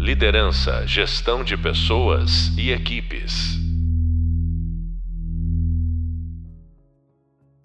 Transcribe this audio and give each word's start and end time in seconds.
Liderança, 0.00 0.86
gestão 0.86 1.44
de 1.44 1.58
pessoas 1.58 2.56
e 2.56 2.70
equipes. 2.70 3.58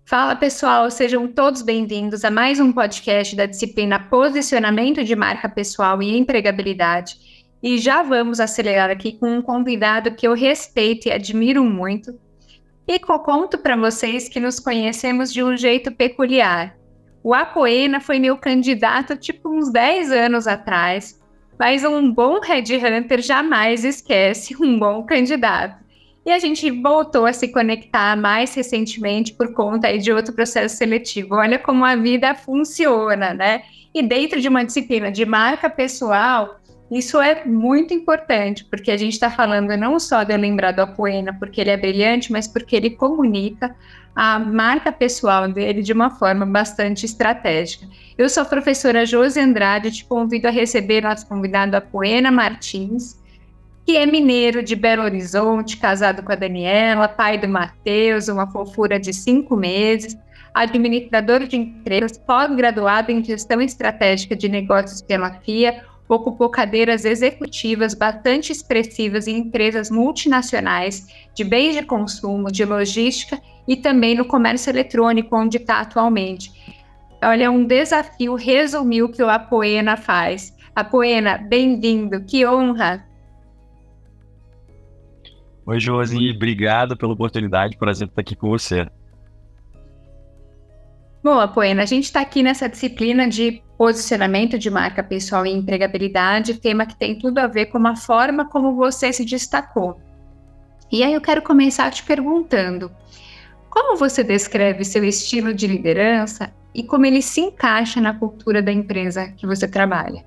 Fala 0.04 0.36
pessoal, 0.36 0.92
sejam 0.92 1.30
todos 1.30 1.62
bem-vindos 1.62 2.26
a 2.26 2.30
mais 2.30 2.60
um 2.60 2.74
podcast 2.74 3.38
da 3.38 3.46
disciplina 3.46 3.98
Posicionamento 3.98 5.02
de 5.02 5.16
Marca 5.16 5.48
Pessoal 5.48 6.04
e 6.04 6.18
Empregabilidade. 6.18 7.16
E 7.64 7.78
já 7.78 8.04
vamos 8.04 8.42
acelerar 8.42 8.90
aqui 8.90 9.14
com 9.14 9.38
um 9.38 9.42
convidado 9.42 10.14
que 10.14 10.28
eu 10.28 10.34
respeito 10.34 11.08
e 11.08 11.14
admiro 11.14 11.64
muito. 11.64 12.20
E 12.86 13.00
conto 13.00 13.58
para 13.60 13.78
vocês 13.78 14.28
que 14.28 14.42
nos 14.42 14.60
conhecemos 14.60 15.32
de 15.32 15.42
um 15.42 15.56
jeito 15.56 15.90
peculiar. 15.90 16.76
O 17.24 17.34
Apoena 17.34 18.02
foi 18.02 18.20
meu 18.20 18.38
candidato 18.38 19.16
tipo 19.16 19.48
uns 19.50 19.72
10 19.72 20.12
anos 20.12 20.48
atrás, 20.48 21.18
mas 21.60 21.84
um 21.84 22.12
bom 22.12 22.40
headhunter 22.40 23.22
jamais 23.22 23.84
esquece 23.84 24.56
um 24.60 24.78
bom 24.78 25.04
candidato. 25.04 25.84
E 26.26 26.32
a 26.32 26.40
gente 26.40 26.72
voltou 26.72 27.26
a 27.26 27.34
se 27.34 27.50
conectar 27.50 28.18
mais 28.18 28.56
recentemente 28.56 29.34
por 29.34 29.54
conta 29.54 29.96
de 29.96 30.12
outro 30.12 30.34
processo 30.34 30.76
seletivo. 30.76 31.36
Olha 31.36 31.60
como 31.60 31.86
a 31.86 31.96
vida 31.96 32.34
funciona, 32.34 33.34
né? 33.34 33.62
E 33.94 34.02
dentro 34.02 34.42
de 34.42 34.48
uma 34.48 34.66
disciplina 34.66 35.12
de 35.12 35.24
marca 35.24 35.70
pessoal, 35.70 36.60
isso 36.92 37.20
é 37.20 37.44
muito 37.46 37.94
importante, 37.94 38.64
porque 38.64 38.92
a 38.92 38.98
gente 38.98 39.14
está 39.14 39.32
falando 39.32 39.76
não 39.76 40.00
só 40.00 40.24
de 40.24 40.34
eu 40.34 40.38
lembrar 40.38 40.72
do 40.72 40.82
Apoena 40.82 41.34
porque 41.34 41.62
ele 41.62 41.72
é 41.72 41.78
brilhante, 41.78 42.32
mas 42.32 42.48
porque 42.48 42.76
ele 42.76 42.92
comunica 42.92 43.76
a 44.16 44.40
marca 44.40 44.92
pessoal 44.92 45.48
dele 45.48 45.82
de 45.82 45.92
uma 45.92 46.10
forma 46.10 46.46
bastante 46.46 47.06
estratégica. 47.06 47.88
Eu 48.18 48.30
sou 48.30 48.44
a 48.44 48.46
professora 48.46 49.06
Josi 49.06 49.40
Andrade, 49.40 49.92
te 49.92 50.06
convido 50.06 50.48
a 50.48 50.52
receber 50.52 51.02
nosso 51.02 51.28
convidado 51.28 51.76
Apoena 51.76 52.32
Martins, 52.32 53.20
que 53.86 53.98
é 53.98 54.06
mineiro 54.06 54.64
de 54.64 54.76
Belo 54.76 55.04
Horizonte, 55.04 55.78
casado 55.78 56.24
com 56.24 56.32
a 56.32 56.36
Daniela, 56.36 57.08
pai 57.08 57.38
do 57.38 57.48
Matheus, 57.48 58.28
uma 58.28 58.48
fofura 58.48 59.00
de 59.00 59.12
cinco 59.12 59.56
meses, 59.56 60.18
administrador 60.54 61.46
de 61.46 61.58
empresas, 61.58 62.18
pós-graduado 62.18 63.12
em 63.12 63.24
gestão 63.24 63.60
estratégica 63.62 64.36
de 64.36 64.48
negócios 64.48 65.02
pela 65.02 65.32
FIA, 65.42 65.84
ocupou 66.08 66.50
cadeiras 66.50 67.06
executivas 67.06 67.94
bastante 67.94 68.52
expressivas 68.52 69.28
em 69.28 69.38
empresas 69.38 69.90
multinacionais 69.90 71.08
de 71.34 71.44
bens 71.44 71.76
de 71.76 71.84
consumo, 71.84 72.52
de 72.52 72.64
logística 72.64 73.42
e 73.68 73.76
também 73.76 74.16
no 74.16 74.26
comércio 74.26 74.70
eletrônico, 74.70 75.36
onde 75.36 75.58
está 75.58 75.82
atualmente. 75.82 76.52
Olha, 77.24 77.46
é 77.46 77.50
um 77.50 77.66
desafio 77.66 78.36
resumir 78.36 79.02
o 79.02 79.10
que 79.10 79.24
o 79.24 79.30
Apoena 79.30 79.98
faz. 79.98 80.56
Apoena, 80.76 81.38
bem-vindo, 81.38 82.24
que 82.24 82.46
honra! 82.46 83.04
Oi, 85.66 85.80
Josi, 85.80 86.32
obrigado 86.36 86.96
pela 86.96 87.14
oportunidade, 87.14 87.76
prazer 87.78 88.08
estar 88.08 88.22
aqui 88.22 88.36
com 88.36 88.50
você. 88.50 88.88
Bom, 91.24 91.40
Apoena, 91.40 91.82
a 91.82 91.86
gente 91.88 92.04
está 92.04 92.22
aqui 92.22 92.44
nessa 92.44 92.70
disciplina 92.70 93.28
de 93.28 93.64
posicionamento 93.78 94.58
de 94.58 94.70
marca 94.70 95.04
pessoal 95.04 95.46
e 95.46 95.52
empregabilidade, 95.52 96.56
tema 96.56 96.86
que 96.86 96.96
tem 96.96 97.18
tudo 97.18 97.40
a 97.40 97.48
ver 97.48 97.68
com 97.68 97.86
a 97.86 97.96
forma 97.96 98.46
como 98.46 98.76
você 98.76 99.12
se 99.12 99.26
destacou. 99.26 100.00
E 100.92 101.04
aí 101.04 101.14
eu 101.14 101.22
quero 101.22 101.42
começar 101.42 101.92
te 101.92 102.04
perguntando: 102.04 102.92
como 103.70 103.98
você 103.98 104.24
descreve 104.24 104.86
seu 104.86 105.04
estilo 105.04 105.54
de 105.54 105.68
liderança 105.68 106.54
e 106.74 106.84
como 106.84 107.06
ele 107.06 107.22
se 107.22 107.42
encaixa 107.42 108.00
na 108.00 108.14
cultura 108.14 108.62
da 108.62 108.72
empresa 108.72 109.32
que 109.32 109.46
você 109.46 109.68
trabalha? 109.68 110.26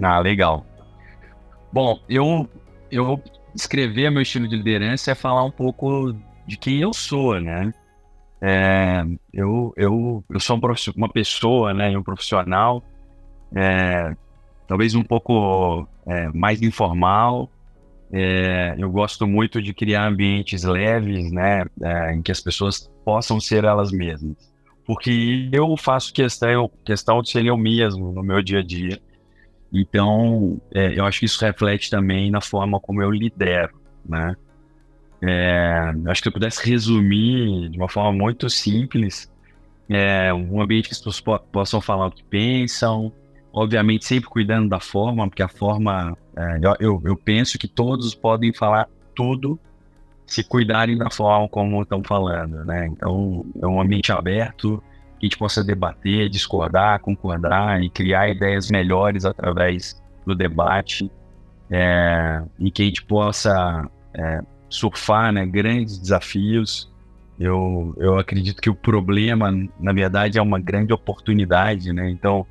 Ah, 0.00 0.20
legal. 0.20 0.64
Bom, 1.72 1.98
eu 2.08 2.48
eu 2.90 3.22
escrever 3.54 4.10
meu 4.10 4.22
estilo 4.22 4.46
de 4.46 4.56
liderança 4.56 5.10
é 5.10 5.14
falar 5.14 5.44
um 5.44 5.50
pouco 5.50 6.14
de 6.46 6.56
quem 6.56 6.80
eu 6.80 6.92
sou, 6.92 7.40
né? 7.40 7.72
É, 8.44 9.04
eu, 9.32 9.72
eu, 9.76 10.24
eu 10.28 10.40
sou 10.40 10.56
um 10.56 10.60
uma 10.96 11.08
pessoa, 11.08 11.72
né, 11.72 11.96
um 11.96 12.02
profissional, 12.02 12.82
é, 13.54 14.16
talvez 14.66 14.96
um 14.96 15.04
pouco 15.04 15.86
é, 16.04 16.28
mais 16.30 16.60
informal. 16.60 17.48
É, 18.12 18.74
eu 18.76 18.90
gosto 18.90 19.26
muito 19.28 19.62
de 19.62 19.72
criar 19.72 20.06
ambientes 20.06 20.64
leves, 20.64 21.30
né, 21.30 21.64
é, 21.80 22.14
em 22.14 22.20
que 22.20 22.32
as 22.32 22.40
pessoas 22.40 22.90
possam 23.04 23.40
ser 23.40 23.64
elas 23.64 23.92
mesmas, 23.92 24.36
porque 24.84 25.48
eu 25.52 25.76
faço 25.76 26.12
questão, 26.12 26.70
questão 26.84 27.22
de 27.22 27.30
ser 27.30 27.46
eu 27.46 27.56
mesmo 27.56 28.12
no 28.12 28.22
meu 28.22 28.42
dia 28.42 28.58
a 28.58 28.62
dia. 28.62 29.00
Então, 29.72 30.60
é, 30.74 30.98
eu 30.98 31.06
acho 31.06 31.20
que 31.20 31.26
isso 31.26 31.42
reflete 31.42 31.88
também 31.88 32.30
na 32.30 32.42
forma 32.42 32.78
como 32.78 33.00
eu 33.00 33.10
lidero, 33.10 33.80
né? 34.04 34.36
É, 35.22 35.92
acho 36.06 36.20
que 36.20 36.28
eu 36.28 36.32
pudesse 36.32 36.68
resumir 36.68 37.68
de 37.68 37.78
uma 37.78 37.88
forma 37.88 38.12
muito 38.12 38.50
simples, 38.50 39.30
é 39.88 40.32
um 40.34 40.60
ambiente 40.60 40.88
que 40.88 40.94
as 40.94 40.98
pessoas 40.98 41.20
po 41.20 41.38
possam 41.38 41.80
falar 41.80 42.06
o 42.06 42.10
que 42.10 42.24
pensam, 42.24 43.12
obviamente 43.52 44.04
sempre 44.04 44.28
cuidando 44.28 44.68
da 44.68 44.80
forma, 44.80 45.28
porque 45.28 45.42
a 45.42 45.48
forma, 45.48 46.16
é, 46.36 46.58
eu, 46.80 47.00
eu 47.04 47.16
penso 47.16 47.58
que 47.58 47.68
todos 47.68 48.14
podem 48.14 48.52
falar 48.52 48.88
tudo 49.14 49.60
se 50.26 50.42
cuidarem 50.42 50.96
da 50.96 51.10
forma 51.10 51.48
como 51.48 51.82
estão 51.82 52.02
falando, 52.02 52.64
né? 52.64 52.86
Então, 52.86 53.44
é 53.60 53.66
um 53.66 53.80
ambiente 53.80 54.10
aberto, 54.10 54.82
que 55.18 55.26
a 55.26 55.28
gente 55.28 55.38
possa 55.38 55.62
debater, 55.62 56.28
discordar, 56.28 57.00
concordar 57.00 57.82
e 57.82 57.90
criar 57.90 58.30
ideias 58.30 58.70
melhores 58.70 59.24
através 59.24 60.02
do 60.26 60.34
debate, 60.34 61.10
é, 61.70 62.42
e 62.58 62.70
que 62.70 62.82
a 62.82 62.84
gente 62.86 63.04
possa 63.04 63.88
é, 64.14 64.40
surfar 64.72 65.32
né, 65.32 65.46
grandes 65.46 65.98
desafios. 65.98 66.90
Eu, 67.38 67.94
eu 67.98 68.18
acredito 68.18 68.60
que 68.60 68.70
o 68.70 68.74
problema, 68.74 69.52
na 69.80 69.92
verdade, 69.92 70.38
é 70.38 70.42
uma 70.42 70.60
grande 70.60 70.92
oportunidade, 70.92 71.92
né? 71.92 72.10
Então, 72.10 72.46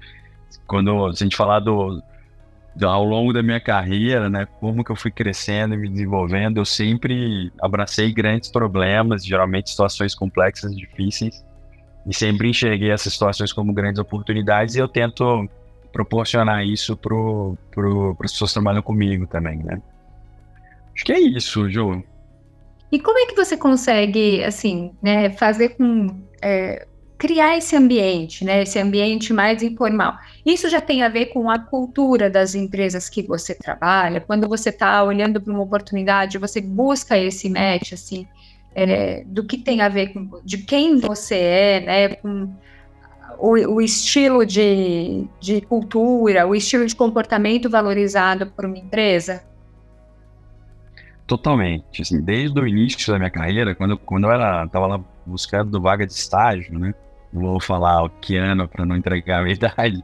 quando 0.67 1.13
se 1.13 1.23
a 1.23 1.25
gente 1.25 1.35
falar 1.35 1.59
do, 1.59 2.01
do, 2.75 2.87
ao 2.87 3.03
longo 3.03 3.31
da 3.31 3.41
minha 3.41 3.59
carreira, 3.59 4.29
né, 4.29 4.47
como 4.59 4.83
que 4.83 4.91
eu 4.91 4.95
fui 4.95 5.11
crescendo 5.11 5.73
e 5.73 5.77
me 5.77 5.89
desenvolvendo, 5.89 6.57
eu 6.57 6.65
sempre 6.65 7.51
abracei 7.61 8.11
grandes 8.11 8.49
problemas, 8.49 9.25
geralmente 9.25 9.69
situações 9.69 10.15
complexas, 10.15 10.75
difíceis, 10.75 11.43
e 12.05 12.13
sempre 12.13 12.49
enxerguei 12.49 12.91
essas 12.91 13.13
situações 13.13 13.53
como 13.53 13.73
grandes 13.73 13.99
oportunidades 13.99 14.75
e 14.75 14.79
eu 14.79 14.87
tento 14.87 15.47
proporcionar 15.91 16.65
isso 16.65 16.95
para 16.97 17.15
pro, 17.71 18.17
as 18.23 18.31
pessoas 18.31 18.51
que 18.51 18.55
trabalham 18.55 18.81
comigo 18.81 19.27
também, 19.27 19.57
né? 19.57 19.81
Acho 20.95 21.05
que 21.05 21.13
é 21.13 21.19
isso, 21.19 21.69
João. 21.69 22.03
E 22.91 22.99
como 22.99 23.17
é 23.19 23.25
que 23.25 23.35
você 23.35 23.55
consegue, 23.55 24.43
assim, 24.43 24.91
né, 25.01 25.29
fazer 25.31 25.69
com 25.69 26.19
é, 26.41 26.85
criar 27.17 27.57
esse 27.57 27.75
ambiente, 27.75 28.43
né, 28.43 28.63
esse 28.63 28.77
ambiente 28.79 29.31
mais 29.31 29.63
informal? 29.63 30.17
Isso 30.45 30.67
já 30.69 30.81
tem 30.81 31.01
a 31.01 31.07
ver 31.07 31.27
com 31.27 31.49
a 31.49 31.57
cultura 31.57 32.29
das 32.29 32.53
empresas 32.53 33.07
que 33.07 33.21
você 33.23 33.55
trabalha. 33.55 34.19
Quando 34.19 34.47
você 34.49 34.69
está 34.69 35.03
olhando 35.03 35.39
para 35.39 35.53
uma 35.53 35.63
oportunidade, 35.63 36.37
você 36.37 36.59
busca 36.59 37.17
esse 37.17 37.49
match, 37.49 37.93
assim, 37.93 38.27
é, 38.75 39.23
do 39.25 39.45
que 39.45 39.57
tem 39.57 39.81
a 39.81 39.87
ver 39.87 40.07
com 40.13 40.41
de 40.43 40.57
quem 40.57 40.97
você 40.99 41.35
é, 41.35 41.79
né, 41.79 42.09
com 42.15 42.53
o, 43.37 43.75
o 43.75 43.81
estilo 43.81 44.45
de, 44.45 45.25
de 45.39 45.61
cultura, 45.61 46.45
o 46.45 46.53
estilo 46.53 46.85
de 46.85 46.95
comportamento 46.95 47.69
valorizado 47.69 48.47
por 48.47 48.65
uma 48.65 48.77
empresa? 48.77 49.43
Totalmente. 51.31 52.01
Assim, 52.01 52.19
desde 52.21 52.59
o 52.59 52.67
início 52.67 53.13
da 53.13 53.17
minha 53.17 53.31
carreira, 53.31 53.73
quando 53.73 53.97
quando 53.97 54.25
eu 54.25 54.31
era, 54.33 54.67
tava 54.67 54.85
lá 54.85 55.01
buscando 55.25 55.79
vaga 55.79 56.05
de 56.05 56.11
estágio, 56.11 56.77
né? 56.77 56.93
Não 57.31 57.43
vou 57.43 57.61
falar 57.61 58.03
o 58.03 58.09
que 58.09 58.35
ano 58.35 58.67
para 58.67 58.85
não 58.85 58.97
entregar 58.97 59.45
a 59.45 59.49
idade, 59.49 60.03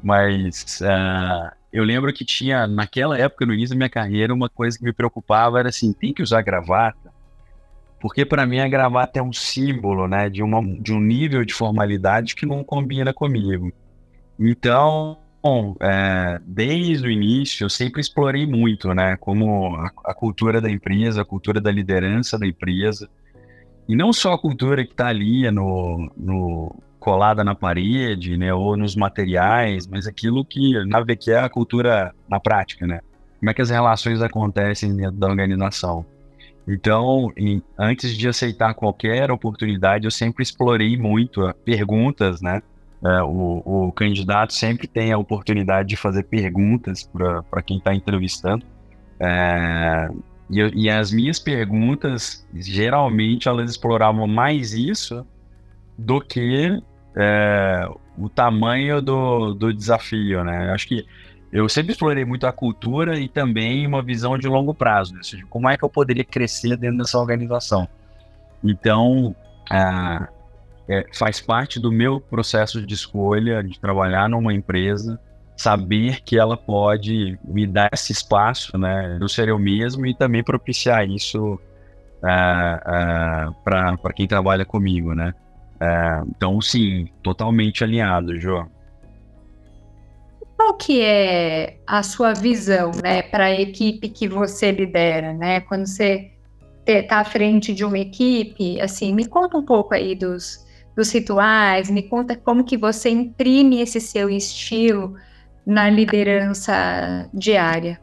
mas 0.00 0.80
uh, 0.80 1.50
eu 1.72 1.82
lembro 1.82 2.12
que 2.12 2.24
tinha, 2.24 2.64
naquela 2.68 3.18
época, 3.18 3.44
no 3.44 3.52
início 3.52 3.74
da 3.74 3.76
minha 3.76 3.88
carreira, 3.88 4.32
uma 4.32 4.48
coisa 4.48 4.78
que 4.78 4.84
me 4.84 4.92
preocupava 4.92 5.58
era 5.58 5.68
assim, 5.68 5.92
tem 5.92 6.14
que 6.14 6.22
usar 6.22 6.42
gravata, 6.42 7.12
porque 8.00 8.24
para 8.24 8.46
mim 8.46 8.60
a 8.60 8.68
gravata 8.68 9.18
é 9.18 9.22
um 9.22 9.32
símbolo, 9.32 10.06
né, 10.06 10.30
de, 10.30 10.44
uma, 10.44 10.62
de 10.80 10.92
um 10.92 11.00
nível 11.00 11.44
de 11.44 11.54
formalidade 11.54 12.36
que 12.36 12.46
não 12.46 12.62
combina 12.62 13.12
comigo. 13.12 13.72
Então, 14.38 15.18
Bom, 15.42 15.74
é, 15.80 16.40
desde 16.46 17.04
o 17.04 17.10
início 17.10 17.64
eu 17.64 17.68
sempre 17.68 18.00
explorei 18.00 18.46
muito, 18.46 18.94
né, 18.94 19.16
como 19.16 19.74
a, 19.74 19.90
a, 20.04 20.14
cultura 20.14 20.60
da 20.60 20.70
empresa, 20.70 21.22
a 21.22 21.24
cultura 21.24 21.60
da 21.60 21.68
liderança 21.68 22.38
da 22.38 22.46
empresa, 22.46 23.10
e 23.88 23.96
não 23.96 24.12
só 24.12 24.34
a 24.34 24.38
cultura 24.38 24.84
que 24.84 24.92
está 24.92 25.08
ali 25.08 25.50
no, 25.50 26.12
no, 26.16 26.80
colada 27.00 27.42
na 27.42 27.56
parede, 27.56 28.36
né, 28.36 28.54
ou 28.54 28.76
nos 28.76 28.94
materiais, 28.94 29.84
mas 29.88 30.06
aquilo 30.06 30.44
que 30.44 30.84
na 30.84 31.04
que 31.16 31.32
é 31.32 31.40
a 31.40 31.48
cultura 31.48 32.14
na 32.28 32.38
prática, 32.38 32.86
né, 32.86 33.00
como 33.40 33.50
é 33.50 33.54
que 33.54 33.62
as 33.62 33.70
relações 33.70 34.22
acontecem 34.22 34.94
dentro 34.94 35.16
da 35.16 35.26
organização. 35.26 36.06
Então, 36.68 37.32
em, 37.36 37.60
antes 37.76 38.16
de 38.16 38.28
aceitar 38.28 38.74
qualquer 38.74 39.28
oportunidade, 39.32 40.04
eu 40.04 40.10
sempre 40.12 40.44
explorei 40.44 40.96
muito 40.96 41.52
perguntas, 41.64 42.40
né, 42.40 42.62
é, 43.04 43.22
o, 43.22 43.62
o, 43.64 43.92
candidato 43.92 44.52
sempre 44.52 44.86
tem 44.86 45.12
a 45.12 45.18
oportunidade 45.18 45.88
de 45.88 45.96
fazer 45.96 46.22
perguntas 46.24 47.08
para 47.50 47.62
quem 47.62 47.78
está 47.78 47.94
entrevistando. 47.94 48.64
É, 49.18 50.08
e, 50.48 50.84
e, 50.84 50.90
as 50.90 51.10
minhas 51.10 51.38
perguntas, 51.38 52.46
geralmente, 52.54 53.48
elas 53.48 53.70
exploravam 53.70 54.26
mais 54.26 54.72
isso 54.72 55.26
do 55.98 56.20
que 56.20 56.80
é, 57.16 57.88
o 58.16 58.28
tamanho 58.28 59.02
do, 59.02 59.54
do 59.54 59.72
desafio, 59.72 60.44
né? 60.44 60.70
Acho 60.72 60.86
que 60.86 61.06
eu 61.52 61.68
sempre 61.68 61.92
explorei 61.92 62.24
muito 62.24 62.46
a 62.46 62.52
cultura 62.52 63.18
e 63.18 63.28
também 63.28 63.86
uma 63.86 64.02
visão 64.02 64.38
de 64.38 64.48
longo 64.48 64.72
prazo, 64.72 65.12
né? 65.12 65.18
ou 65.18 65.24
seja, 65.24 65.44
como 65.50 65.68
é 65.68 65.76
que 65.76 65.84
eu 65.84 65.88
poderia 65.88 66.24
crescer 66.24 66.76
dentro 66.78 66.98
dessa 66.98 67.18
organização. 67.18 67.86
Então, 68.64 69.36
é, 69.70 70.26
é, 70.88 71.06
faz 71.14 71.40
parte 71.40 71.78
do 71.78 71.92
meu 71.92 72.20
processo 72.20 72.84
de 72.84 72.94
escolha 72.94 73.62
de 73.62 73.78
trabalhar 73.78 74.28
numa 74.28 74.52
empresa, 74.52 75.18
saber 75.56 76.20
que 76.22 76.38
ela 76.38 76.56
pode 76.56 77.38
me 77.44 77.66
dar 77.66 77.90
esse 77.92 78.12
espaço, 78.12 78.76
né, 78.76 79.16
do 79.18 79.28
ser 79.28 79.48
eu 79.48 79.58
mesmo 79.58 80.06
e 80.06 80.14
também 80.14 80.42
propiciar 80.42 81.08
isso 81.08 81.58
é, 82.24 82.28
é, 82.28 83.48
para 83.64 84.12
quem 84.14 84.26
trabalha 84.26 84.64
comigo, 84.64 85.14
né. 85.14 85.34
É, 85.80 86.22
então, 86.28 86.60
sim, 86.60 87.08
totalmente 87.22 87.82
alinhado, 87.82 88.38
João. 88.38 88.68
Qual 90.56 90.74
que 90.74 91.02
é 91.02 91.78
a 91.84 92.04
sua 92.04 92.34
visão, 92.34 92.92
né, 93.02 93.22
para 93.22 93.46
a 93.46 93.60
equipe 93.60 94.08
que 94.08 94.28
você 94.28 94.70
lidera, 94.70 95.32
né? 95.32 95.60
Quando 95.62 95.86
você 95.86 96.30
está 96.86 97.18
à 97.18 97.24
frente 97.24 97.74
de 97.74 97.84
uma 97.84 97.98
equipe, 97.98 98.80
assim, 98.80 99.12
me 99.12 99.26
conta 99.26 99.56
um 99.56 99.64
pouco 99.64 99.92
aí 99.92 100.14
dos, 100.14 100.64
dos 100.96 101.10
rituais, 101.10 101.90
me 101.90 102.02
conta 102.02 102.36
como 102.36 102.64
que 102.64 102.76
você 102.76 103.10
imprime 103.10 103.80
esse 103.80 104.00
seu 104.00 104.28
estilo 104.28 105.14
na 105.66 105.88
liderança 105.88 107.28
diária. 107.32 108.00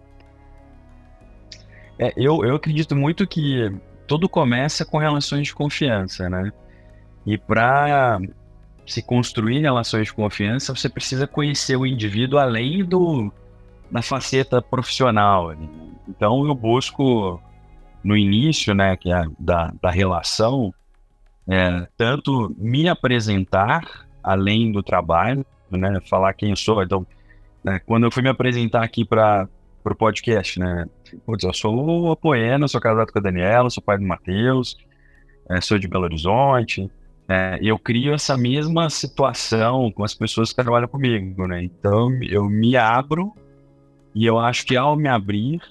É, 2.00 2.13
eu, 2.15 2.44
eu 2.45 2.56
acredito 2.56 2.95
muito 2.95 3.27
que 3.27 3.71
tudo 4.07 4.27
começa 4.30 4.86
com 4.86 4.97
relações 4.97 5.47
de 5.47 5.53
confiança, 5.53 6.30
né? 6.30 6.51
E 7.25 7.38
para 7.38 8.19
se 8.88 9.03
construir 9.03 9.59
relações 9.59 10.07
de 10.07 10.13
confiança, 10.13 10.74
você 10.74 10.89
precisa 10.89 11.27
conhecer 11.27 11.75
o 11.75 11.85
indivíduo 11.85 12.39
além 12.39 12.83
do 12.83 13.31
da 13.92 14.01
faceta 14.01 14.62
profissional. 14.62 15.50
Né? 15.50 15.68
Então 16.07 16.45
eu 16.45 16.56
busco 16.56 17.42
no 18.03 18.15
início, 18.15 18.74
né, 18.74 18.95
que 18.95 19.12
é 19.12 19.25
da, 19.38 19.74
da 19.81 19.89
relação, 19.89 20.74
é, 21.49 21.87
tanto 21.97 22.55
me 22.57 22.87
apresentar 22.87 24.07
além 24.23 24.71
do 24.71 24.83
trabalho, 24.83 25.43
né, 25.71 25.99
falar 26.07 26.33
quem 26.33 26.51
eu 26.51 26.55
sou. 26.55 26.83
Então, 26.83 27.05
né, 27.63 27.79
quando 27.85 28.03
eu 28.03 28.11
fui 28.11 28.21
me 28.21 28.29
apresentar 28.29 28.83
aqui 28.83 29.03
para 29.03 29.49
o 29.83 29.95
podcast, 29.95 30.59
né, 30.59 30.85
putz, 31.25 31.43
eu 31.43 31.53
sou 31.53 32.03
o 32.03 32.11
Apoena, 32.11 32.67
sou 32.67 32.79
casado 32.79 33.11
com 33.11 33.17
a 33.17 33.21
Daniela, 33.21 33.69
sou 33.71 33.81
pai 33.81 33.97
do 33.97 34.05
Matheus, 34.05 34.77
é, 35.49 35.59
sou 35.59 35.79
de 35.79 35.87
Belo 35.87 36.03
Horizonte, 36.03 36.89
é, 37.27 37.57
eu 37.61 37.79
crio 37.79 38.13
essa 38.13 38.37
mesma 38.37 38.87
situação 38.89 39.91
com 39.91 40.03
as 40.03 40.13
pessoas 40.13 40.49
que 40.49 40.61
trabalham 40.61 40.87
comigo, 40.87 41.47
né? 41.47 41.63
Então 41.63 42.11
eu 42.23 42.45
me 42.45 42.77
abro 42.77 43.33
e 44.13 44.25
eu 44.25 44.37
acho 44.37 44.65
que 44.65 44.75
ao 44.75 44.95
me 44.95 45.07
abrir, 45.07 45.61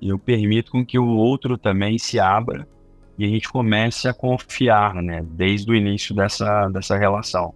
eu 0.00 0.18
permito 0.18 0.70
com 0.70 0.84
que 0.84 0.98
o 0.98 1.08
outro 1.08 1.56
também 1.56 1.98
se 1.98 2.20
abra 2.20 2.66
e 3.18 3.24
a 3.24 3.28
gente 3.28 3.48
comece 3.48 4.08
a 4.08 4.14
confiar, 4.14 4.94
né? 4.94 5.24
Desde 5.30 5.70
o 5.70 5.74
início 5.74 6.14
dessa, 6.14 6.68
dessa 6.68 6.96
relação. 6.96 7.54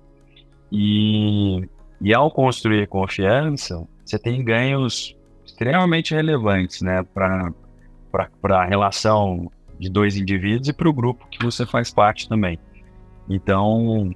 E, 0.72 1.68
e 2.00 2.14
ao 2.14 2.30
construir 2.30 2.86
confiança, 2.86 3.86
você 4.04 4.18
tem 4.18 4.42
ganhos 4.44 5.16
extremamente 5.44 6.14
relevantes, 6.14 6.80
né? 6.80 7.02
Para 7.02 7.52
a 8.50 8.64
relação 8.64 9.50
de 9.78 9.88
dois 9.88 10.16
indivíduos 10.16 10.68
e 10.68 10.72
para 10.72 10.88
o 10.88 10.92
grupo 10.92 11.26
que 11.30 11.44
você 11.44 11.66
faz 11.66 11.92
parte 11.92 12.28
também. 12.28 12.58
Então, 13.28 14.14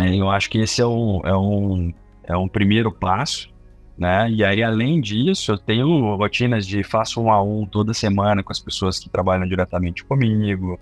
é, 0.00 0.14
eu 0.14 0.30
acho 0.30 0.48
que 0.48 0.58
esse 0.58 0.80
é 0.80 0.86
um, 0.86 1.20
é 1.24 1.36
um, 1.36 1.92
é 2.24 2.36
um 2.36 2.48
primeiro 2.48 2.90
passo, 2.90 3.51
né? 3.96 4.30
E 4.30 4.44
aí, 4.44 4.62
além 4.62 5.00
disso, 5.00 5.52
eu 5.52 5.58
tenho 5.58 6.16
rotinas 6.16 6.66
de 6.66 6.82
faço 6.82 7.20
um 7.20 7.30
a 7.30 7.42
um 7.42 7.66
toda 7.66 7.92
semana 7.92 8.42
com 8.42 8.52
as 8.52 8.58
pessoas 8.60 8.98
que 8.98 9.08
trabalham 9.08 9.46
diretamente 9.46 10.04
comigo. 10.04 10.78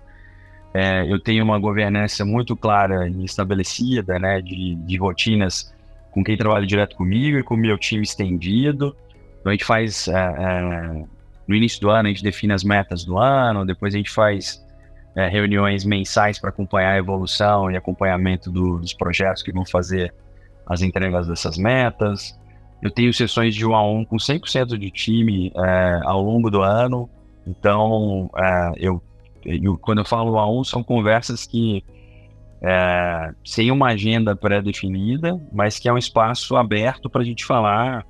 É, 0.72 1.04
eu 1.10 1.18
tenho 1.18 1.44
uma 1.44 1.58
governança 1.58 2.24
muito 2.24 2.56
clara 2.56 3.08
e 3.08 3.24
estabelecida, 3.24 4.18
né? 4.18 4.40
De, 4.40 4.74
de 4.74 4.96
rotinas 4.96 5.74
com 6.10 6.24
quem 6.24 6.36
trabalha 6.36 6.66
direto 6.66 6.96
comigo 6.96 7.38
e 7.38 7.42
com 7.42 7.54
o 7.54 7.58
meu 7.58 7.76
time 7.76 8.02
estendido. 8.02 8.96
Então, 9.40 9.50
a 9.50 9.52
gente 9.52 9.64
faz... 9.64 10.08
É, 10.08 10.12
é, 10.14 11.04
no 11.48 11.56
início 11.56 11.80
do 11.80 11.90
ano, 11.90 12.06
a 12.06 12.12
gente 12.12 12.22
define 12.22 12.52
as 12.52 12.62
metas 12.62 13.04
do 13.04 13.18
ano, 13.18 13.66
depois 13.66 13.92
a 13.92 13.96
gente 13.96 14.10
faz 14.10 14.64
é, 15.16 15.26
reuniões 15.26 15.84
mensais 15.84 16.38
para 16.38 16.50
acompanhar 16.50 16.92
a 16.92 16.96
evolução 16.96 17.68
e 17.68 17.76
acompanhamento 17.76 18.52
do, 18.52 18.78
dos 18.78 18.92
projetos 18.92 19.42
que 19.42 19.50
vão 19.50 19.66
fazer 19.66 20.14
as 20.64 20.80
entregas 20.80 21.26
dessas 21.26 21.58
metas. 21.58 22.38
Eu 22.82 22.90
tenho 22.90 23.12
sessões 23.12 23.54
de 23.54 23.66
um 23.66 23.74
a 23.74 23.82
um 23.86 24.04
com 24.04 24.16
100% 24.16 24.78
de 24.78 24.90
time 24.90 25.52
é, 25.54 26.00
ao 26.04 26.22
longo 26.22 26.50
do 26.50 26.62
ano. 26.62 27.08
Então, 27.46 28.30
é, 28.36 28.72
eu, 28.76 29.02
eu, 29.44 29.76
quando 29.78 29.98
eu 29.98 30.04
falo 30.04 30.34
um 30.34 30.38
a 30.38 30.50
um, 30.50 30.64
são 30.64 30.82
conversas 30.82 31.46
que 31.46 31.84
é, 32.62 33.32
sem 33.44 33.70
uma 33.70 33.88
agenda 33.88 34.34
pré-definida, 34.34 35.40
mas 35.52 35.78
que 35.78 35.88
é 35.88 35.92
um 35.92 35.98
espaço 35.98 36.56
aberto 36.56 37.08
para 37.08 37.22
a 37.22 37.24
gente 37.24 37.44
falar 37.44 38.06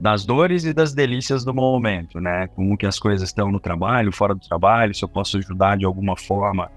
das 0.00 0.24
dores 0.24 0.64
e 0.64 0.72
das 0.72 0.92
delícias 0.92 1.44
do 1.44 1.54
momento, 1.54 2.20
né? 2.20 2.48
Como 2.48 2.76
que 2.76 2.86
as 2.86 2.98
coisas 2.98 3.28
estão 3.28 3.50
no 3.50 3.58
trabalho, 3.58 4.12
fora 4.12 4.34
do 4.34 4.40
trabalho, 4.40 4.94
se 4.94 5.02
eu 5.02 5.08
posso 5.08 5.38
ajudar 5.38 5.78
de 5.78 5.84
alguma 5.84 6.16
forma 6.16 6.70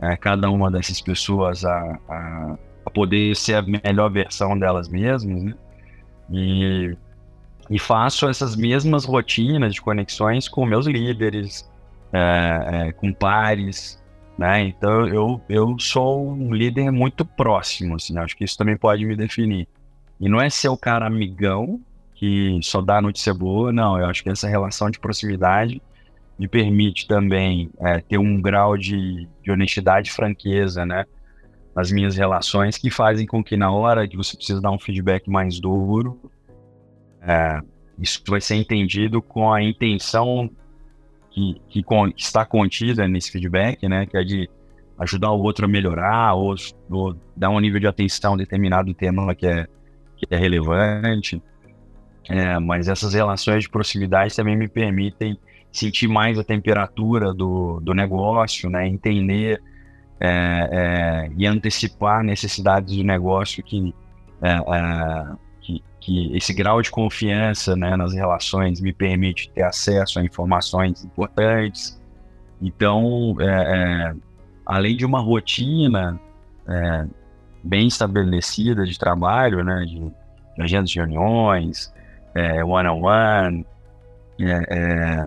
é, 0.00 0.16
cada 0.16 0.50
uma 0.50 0.70
dessas 0.70 1.00
pessoas 1.00 1.64
a, 1.64 1.98
a, 2.08 2.58
a, 2.86 2.90
poder 2.90 3.34
ser 3.34 3.54
a 3.54 3.62
melhor 3.62 4.10
versão 4.10 4.58
delas 4.58 4.88
mesmas, 4.88 5.42
né? 5.42 5.54
E, 6.30 6.96
e 7.70 7.78
faço 7.78 8.28
essas 8.28 8.56
mesmas 8.56 9.04
rotinas 9.04 9.74
de 9.74 9.80
conexões 9.80 10.48
com 10.48 10.64
meus 10.66 10.86
líderes, 10.86 11.68
é, 12.12 12.88
é, 12.88 12.92
com 12.92 13.12
pares, 13.12 14.02
né? 14.38 14.62
Então 14.62 15.06
eu, 15.06 15.40
eu 15.48 15.76
sou 15.78 16.30
um 16.30 16.54
líder 16.54 16.90
muito 16.90 17.24
próximo, 17.24 17.96
assim, 17.96 18.16
acho 18.18 18.36
que 18.36 18.44
isso 18.44 18.56
também 18.56 18.76
pode 18.76 19.04
me 19.04 19.16
definir. 19.16 19.66
E 20.20 20.28
não 20.28 20.40
é 20.40 20.48
ser 20.50 20.68
o 20.68 20.76
cara 20.76 21.06
amigão, 21.06 21.80
que 22.14 22.58
só 22.62 22.80
dá 22.80 23.00
notícia 23.00 23.32
boa, 23.32 23.72
não. 23.72 23.98
Eu 23.98 24.06
acho 24.06 24.22
que 24.22 24.28
essa 24.28 24.48
relação 24.48 24.90
de 24.90 24.98
proximidade 24.98 25.80
me 26.38 26.48
permite 26.48 27.06
também 27.06 27.70
é, 27.80 28.00
ter 28.00 28.18
um 28.18 28.40
grau 28.40 28.76
de, 28.76 29.28
de 29.42 29.50
honestidade 29.50 30.08
e 30.08 30.12
franqueza, 30.12 30.84
né? 30.84 31.04
Nas 31.78 31.92
minhas 31.92 32.16
relações, 32.16 32.76
que 32.76 32.90
fazem 32.90 33.24
com 33.24 33.42
que 33.42 33.56
na 33.56 33.70
hora 33.70 34.08
que 34.08 34.16
você 34.16 34.36
precisa 34.36 34.60
dar 34.60 34.72
um 34.72 34.80
feedback 34.80 35.30
mais 35.30 35.60
duro, 35.60 36.20
é, 37.22 37.60
isso 38.00 38.20
vai 38.26 38.40
ser 38.40 38.56
entendido 38.56 39.22
com 39.22 39.52
a 39.52 39.62
intenção 39.62 40.50
que, 41.30 41.54
que, 41.68 41.84
que, 41.84 42.12
está 42.16 42.44
contida 42.44 43.06
nesse 43.06 43.30
feedback, 43.30 43.88
né? 43.88 44.06
Que 44.06 44.16
é 44.16 44.24
de 44.24 44.50
ajudar 44.98 45.30
o 45.30 45.40
outro 45.40 45.66
a 45.66 45.68
melhorar 45.68 46.34
ou, 46.34 46.56
ou 46.90 47.16
dar 47.36 47.50
um 47.50 47.60
nível 47.60 47.78
de 47.78 47.86
atenção 47.86 48.34
a 48.34 48.36
determinado 48.36 48.92
tema 48.92 49.32
que 49.32 49.46
é, 49.46 49.68
que 50.16 50.26
é 50.28 50.36
relevante. 50.36 51.40
É, 52.28 52.58
mas 52.58 52.88
essas 52.88 53.14
relações 53.14 53.62
de 53.62 53.70
proximidade 53.70 54.34
também 54.34 54.56
me 54.56 54.66
permitem 54.66 55.38
sentir 55.70 56.08
mais 56.08 56.40
a 56.40 56.42
temperatura 56.42 57.32
do, 57.32 57.78
do 57.78 57.94
negócio, 57.94 58.68
né? 58.68 58.88
entender 58.88 59.62
é, 60.20 60.68
é, 60.72 61.30
e 61.36 61.46
antecipar 61.46 62.22
necessidades 62.22 62.96
do 62.96 63.04
negócio 63.04 63.62
que, 63.62 63.94
é, 64.42 64.52
é, 64.52 65.26
que, 65.60 65.82
que, 66.00 66.36
esse 66.36 66.52
grau 66.52 66.82
de 66.82 66.90
confiança 66.90 67.76
né, 67.76 67.96
nas 67.96 68.12
relações 68.12 68.80
me 68.80 68.92
permite 68.92 69.50
ter 69.50 69.62
acesso 69.62 70.18
a 70.18 70.24
informações 70.24 71.04
importantes. 71.04 72.00
Então, 72.60 73.36
é, 73.40 74.14
além 74.66 74.96
de 74.96 75.06
uma 75.06 75.20
rotina 75.20 76.20
bem 77.64 77.86
estabelecida 77.86 78.84
de 78.84 78.98
trabalho, 78.98 79.64
né, 79.64 79.84
de, 79.86 80.00
de 80.00 80.62
agendas 80.62 80.90
de 80.90 80.98
reuniões, 80.98 81.92
é, 82.34 82.64
one-on-one. 82.64 83.66
É, 84.40 84.64
é, 84.68 85.26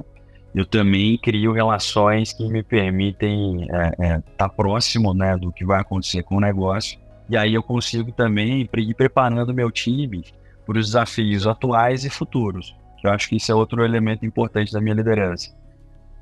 eu 0.54 0.66
também 0.66 1.18
crio 1.18 1.54
relações 1.54 2.34
que 2.34 2.48
me 2.48 2.62
permitem 2.62 3.64
estar 3.64 3.94
é, 4.00 4.08
é, 4.16 4.22
tá 4.38 4.50
próximo 4.50 5.14
né, 5.14 5.38
do 5.38 5.52
que 5.52 5.66
vai 5.66 5.80
acontecer 5.80 6.24
com 6.24 6.36
o 6.36 6.42
negócio. 6.42 7.00
E 7.30 7.38
aí 7.38 7.54
eu 7.54 7.64
consigo 7.64 8.12
também 8.12 8.62
ir 8.62 8.94
preparando 8.94 9.54
meu 9.54 9.72
time 9.72 10.24
para 10.66 10.78
os 10.78 10.88
desafios 10.88 11.48
atuais 11.48 12.04
e 12.04 12.10
futuros. 12.10 12.76
Eu 13.02 13.12
acho 13.12 13.30
que 13.30 13.38
isso 13.38 13.52
é 13.52 13.56
outro 13.56 13.84
elemento 13.84 14.26
importante 14.26 14.74
da 14.74 14.82
minha 14.82 14.96
liderança. 14.96 15.56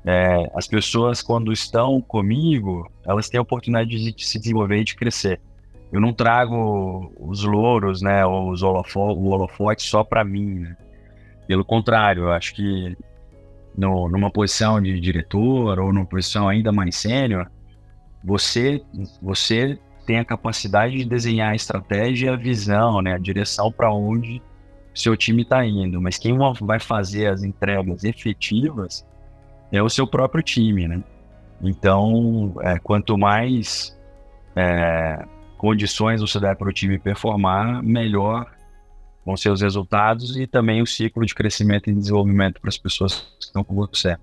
É, 0.04 0.50
as 0.54 0.66
pessoas, 0.66 1.20
quando 1.20 1.52
estão 1.52 2.00
comigo, 2.00 2.90
elas 3.04 3.28
têm 3.28 3.38
a 3.38 3.42
oportunidade 3.42 3.90
de 3.90 4.24
se 4.24 4.38
desenvolver 4.38 4.78
e 4.78 4.84
de 4.84 4.96
crescer. 4.96 5.40
eu 5.92 6.00
não 6.00 6.12
trago 6.12 7.12
os 7.18 7.42
louros, 7.42 8.00
né, 8.00 8.24
ou 8.24 8.54
o 8.54 9.28
holofote 9.28 9.82
só 9.82 10.04
para 10.04 10.24
mim, 10.24 10.60
né? 10.60 10.76
Pelo 11.48 11.64
contrário, 11.64 12.24
eu 12.24 12.32
acho 12.32 12.54
que 12.54 12.96
no, 13.76 14.08
numa 14.08 14.30
posição 14.30 14.80
de 14.80 14.98
diretor 15.00 15.78
ou 15.78 15.92
numa 15.92 16.06
posição 16.06 16.48
ainda 16.48 16.72
mais 16.72 16.96
sênior, 16.96 17.50
você, 18.22 18.82
você 19.22 19.78
tem 20.06 20.18
a 20.18 20.24
capacidade 20.24 20.96
de 20.96 21.04
desenhar 21.04 21.52
a 21.52 21.54
estratégia, 21.54 22.32
a 22.32 22.36
visão, 22.36 23.00
né, 23.00 23.14
a 23.14 23.18
direção 23.18 23.70
para 23.70 23.92
onde 23.92 24.42
seu 24.94 25.16
time 25.16 25.42
está 25.42 25.64
indo. 25.64 26.00
Mas 26.00 26.18
quem 26.18 26.36
vai 26.60 26.80
fazer 26.80 27.28
as 27.28 27.42
entregas 27.42 28.04
efetivas 28.04 29.06
é 29.72 29.82
o 29.82 29.88
seu 29.88 30.06
próprio 30.06 30.42
time, 30.42 30.88
né? 30.88 31.02
Então, 31.62 32.54
é, 32.62 32.78
quanto 32.78 33.16
mais 33.16 33.96
é, 34.56 35.24
condições 35.56 36.20
você 36.20 36.40
der 36.40 36.56
para 36.56 36.68
o 36.68 36.72
time 36.72 36.98
performar, 36.98 37.82
melhor 37.82 38.46
ser 39.36 39.50
os 39.50 39.60
resultados 39.60 40.36
e 40.36 40.46
também 40.46 40.82
o 40.82 40.86
ciclo 40.86 41.24
de 41.24 41.34
crescimento 41.34 41.88
e 41.88 41.94
desenvolvimento 41.94 42.60
para 42.60 42.68
as 42.68 42.78
pessoas 42.78 43.14
que 43.38 43.44
estão 43.44 43.62
com 43.62 43.74
você. 43.74 44.16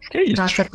Acho 0.00 0.10
que 0.10 0.18
é 0.18 0.24
isso. 0.24 0.40
Nossa, 0.40 0.66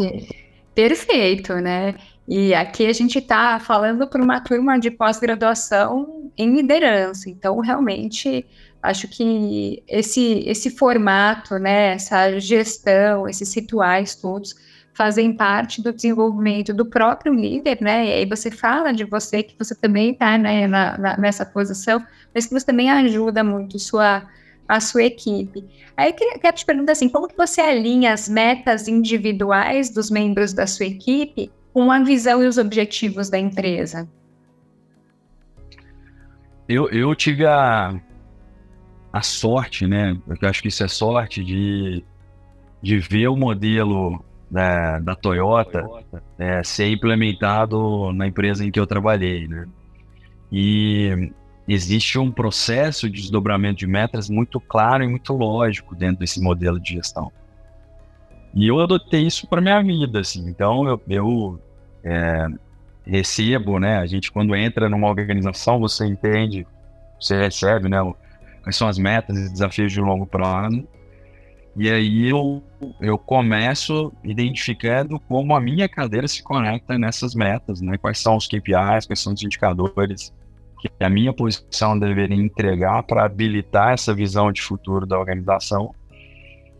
perfeito, 0.75 1.53
né? 1.55 1.95
E 2.27 2.53
aqui 2.53 2.85
a 2.85 2.93
gente 2.93 3.19
está 3.19 3.59
falando 3.59 4.07
para 4.07 4.21
uma 4.21 4.41
turma 4.41 4.77
de 4.77 4.91
pós-graduação 4.91 6.29
em 6.37 6.53
liderança. 6.55 7.29
Então, 7.29 7.59
realmente, 7.59 8.45
acho 8.83 9.07
que 9.07 9.81
esse, 9.87 10.43
esse 10.45 10.69
formato, 10.69 11.57
né, 11.57 11.93
essa 11.93 12.37
gestão, 12.39 13.27
esses 13.27 13.53
rituais 13.53 14.15
todos, 14.15 14.55
fazem 14.97 15.31
parte 15.31 15.79
do 15.79 15.93
desenvolvimento 15.93 16.73
do 16.73 16.83
próprio 16.83 17.31
líder, 17.31 17.77
né? 17.79 18.07
E 18.07 18.13
aí 18.13 18.25
você 18.25 18.49
fala 18.49 18.91
de 18.91 19.03
você, 19.03 19.43
que 19.43 19.55
você 19.55 19.75
também 19.75 20.09
está 20.09 20.39
né, 20.39 20.65
na, 20.65 20.97
na, 20.97 21.17
nessa 21.17 21.45
posição, 21.45 22.03
mas 22.33 22.47
que 22.47 22.53
você 22.53 22.65
também 22.65 22.89
ajuda 22.89 23.43
muito 23.43 23.77
sua, 23.77 24.27
a 24.67 24.79
sua 24.79 25.03
equipe. 25.03 25.63
Aí 25.95 26.09
eu 26.09 26.13
queria, 26.15 26.39
quero 26.39 26.57
te 26.57 26.65
perguntar 26.65 26.93
assim, 26.93 27.07
como 27.07 27.27
que 27.27 27.37
você 27.37 27.61
alinha 27.61 28.11
as 28.11 28.27
metas 28.27 28.87
individuais 28.87 29.91
dos 29.91 30.09
membros 30.09 30.51
da 30.51 30.65
sua 30.65 30.87
equipe 30.87 31.51
com 31.71 31.91
a 31.91 31.99
visão 32.03 32.43
e 32.43 32.47
os 32.47 32.57
objetivos 32.57 33.29
da 33.29 33.37
empresa? 33.37 34.09
Eu, 36.67 36.89
eu 36.89 37.13
tive 37.13 37.45
a, 37.45 38.01
a 39.13 39.21
sorte, 39.21 39.85
né? 39.85 40.17
Eu 40.41 40.49
acho 40.49 40.63
que 40.63 40.69
isso 40.69 40.83
é 40.83 40.87
sorte 40.87 41.43
de, 41.43 42.03
de 42.81 42.97
ver 42.97 43.27
o 43.27 43.35
modelo 43.35 44.25
da, 44.49 44.99
da 44.99 45.15
Toyota, 45.15 45.83
Toyota. 45.83 46.23
É, 46.37 46.63
ser 46.63 46.89
implementado 46.89 48.11
na 48.13 48.27
empresa 48.27 48.65
em 48.65 48.71
que 48.71 48.79
eu 48.79 48.87
trabalhei, 48.87 49.47
né? 49.47 49.67
E 50.51 51.31
existe 51.67 52.17
um 52.17 52.31
processo 52.31 53.09
de 53.09 53.21
desdobramento 53.21 53.79
de 53.79 53.87
metas 53.87 54.29
muito 54.29 54.59
claro 54.59 55.03
e 55.03 55.07
muito 55.07 55.33
lógico 55.33 55.95
dentro 55.95 56.19
desse 56.19 56.41
modelo 56.41 56.79
de 56.79 56.93
gestão. 56.93 57.31
E 58.53 58.67
eu 58.67 58.79
adotei 58.79 59.27
isso 59.27 59.47
para 59.47 59.61
minha 59.61 59.81
vida, 59.83 60.21
assim. 60.21 60.47
Então 60.49 60.87
eu, 60.87 61.01
eu 61.09 61.59
é, 62.03 62.47
recebo, 63.05 63.79
né? 63.79 63.97
A 63.97 64.05
gente 64.05 64.31
quando 64.31 64.55
entra 64.55 64.87
numa 64.87 65.09
organização, 65.09 65.79
você 65.79 66.05
entende, 66.05 66.65
você 67.19 67.37
recebe, 67.37 67.89
né? 67.89 67.97
Quais 68.63 68.75
são 68.75 68.87
as 68.87 68.97
metas 68.97 69.37
e 69.37 69.49
desafios 69.49 69.91
de 69.91 69.99
longo 69.99 70.25
prazo. 70.25 70.87
E 71.77 71.91
aí 71.91 72.27
eu, 72.27 72.63
eu 72.99 73.19
começo 73.19 74.11
identificando 74.23 75.19
como 75.19 75.55
a 75.55 75.61
minha 75.61 75.87
cadeira 75.87 76.27
se 76.27 76.41
conecta 76.41 76.97
nessas 76.97 77.35
metas, 77.35 77.81
né? 77.81 77.99
Quais 77.99 78.17
são 78.17 78.35
os 78.35 78.47
KPIs, 78.47 79.05
quais 79.05 79.19
são 79.19 79.31
os 79.33 79.43
indicadores 79.43 80.33
que 80.79 80.89
a 80.99 81.09
minha 81.09 81.31
posição 81.31 81.97
deveria 81.97 82.35
entregar 82.35 83.03
para 83.03 83.25
habilitar 83.25 83.93
essa 83.93 84.13
visão 84.13 84.51
de 84.51 84.61
futuro 84.61 85.05
da 85.05 85.19
organização. 85.19 85.93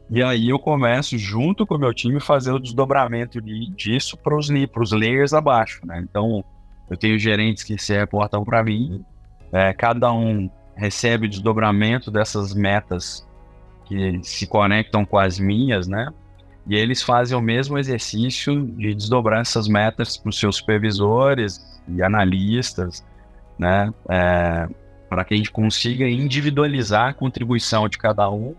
E 0.10 0.24
aí 0.24 0.50
eu 0.50 0.58
começo, 0.58 1.16
junto 1.16 1.68
com 1.68 1.76
o 1.76 1.80
meu 1.80 1.94
time, 1.94 2.20
fazer 2.20 2.52
o 2.52 2.60
desdobramento 2.60 3.40
de, 3.40 3.70
disso 3.76 4.18
para 4.18 4.36
os 4.36 4.92
layers 4.92 5.34
abaixo, 5.34 5.82
né? 5.86 6.04
Então, 6.10 6.44
eu 6.90 6.98
tenho 6.98 7.20
gerentes 7.20 7.64
que 7.64 7.78
se 7.78 7.96
reportam 7.96 8.44
para 8.44 8.64
mim, 8.64 9.04
é, 9.52 9.74
cada 9.74 10.12
um 10.12 10.50
recebe 10.76 11.28
o 11.28 11.30
desdobramento 11.30 12.10
dessas 12.10 12.54
metas 12.54 13.27
que 13.88 14.20
se 14.24 14.46
conectam 14.46 15.06
com 15.06 15.18
as 15.18 15.40
minhas, 15.40 15.88
né? 15.88 16.10
E 16.68 16.76
eles 16.76 17.02
fazem 17.02 17.38
o 17.38 17.42
mesmo 17.42 17.78
exercício 17.78 18.66
de 18.66 18.94
desdobrar 18.94 19.42
essas 19.42 19.68
metas 19.68 20.18
para 20.18 20.30
os 20.30 20.38
seus 20.38 20.58
supervisores 20.58 21.62
e 21.88 22.04
analistas, 22.04 23.06
né? 23.58 23.94
É, 24.10 24.68
para 25.10 25.24
que 25.24 25.34
a 25.34 25.38
gente 25.38 25.52
consiga 25.52 26.08
individualizar 26.08 27.10
a 27.10 27.14
contribuição 27.14 27.88
de 27.88 27.98
cada 27.98 28.30
um 28.30 28.54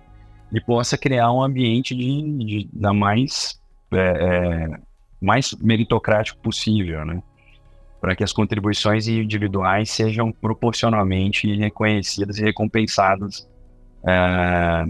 e 0.51 0.61
possa 0.61 0.97
criar 0.97 1.31
um 1.31 1.43
ambiente 1.43 1.95
de, 1.95 2.45
de 2.45 2.71
da 2.73 2.95
mais 2.95 3.61
é, 3.93 3.99
é, 3.99 4.81
mais 5.21 5.55
meritocrático 5.61 6.41
possível, 6.41 7.05
né? 7.05 7.23
Para 8.01 8.17
que 8.17 8.25
as 8.25 8.33
contribuições 8.33 9.07
individuais 9.07 9.91
sejam 9.91 10.33
proporcionalmente 10.33 11.53
reconhecidas 11.57 12.39
e 12.39 12.43
recompensadas 12.43 13.47
é, 14.07 14.87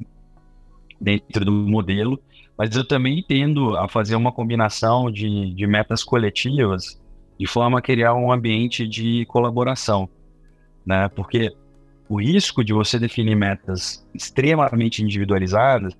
dentro 1.01 1.45
do 1.45 1.53
modelo, 1.53 2.21
mas 2.57 2.75
eu 2.75 2.87
também 2.87 3.25
tendo 3.27 3.77
a 3.77 3.89
fazer 3.89 4.17
uma 4.17 4.33
combinação 4.33 5.11
de, 5.11 5.53
de 5.55 5.67
metas 5.67 6.03
coletivas 6.03 7.01
de 7.39 7.47
forma 7.47 7.79
a 7.79 7.83
criar 7.83 8.15
um 8.15 8.33
ambiente 8.33 8.87
de 8.87 9.25
colaboração, 9.27 10.09
né? 10.85 11.09
Porque 11.09 11.55
o 12.09 12.21
risco 12.21 12.65
de 12.65 12.73
você 12.73 12.99
definir 12.99 13.37
metas 13.37 14.05
extremamente 14.13 15.03
individualizadas 15.03 15.95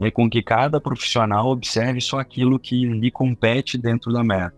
é 0.00 0.10
com 0.10 0.28
que 0.28 0.42
cada 0.42 0.80
profissional 0.80 1.48
observe 1.48 2.00
só 2.00 2.18
aquilo 2.18 2.58
que 2.58 2.84
lhe 2.84 3.10
compete 3.10 3.78
dentro 3.78 4.12
da 4.12 4.24
meta. 4.24 4.54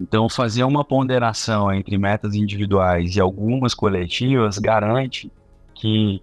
Então, 0.00 0.28
fazer 0.28 0.64
uma 0.64 0.84
ponderação 0.84 1.72
entre 1.72 1.96
metas 1.96 2.34
individuais 2.34 3.14
e 3.14 3.20
algumas 3.20 3.74
coletivas 3.74 4.58
garante 4.58 5.30
que 5.74 6.20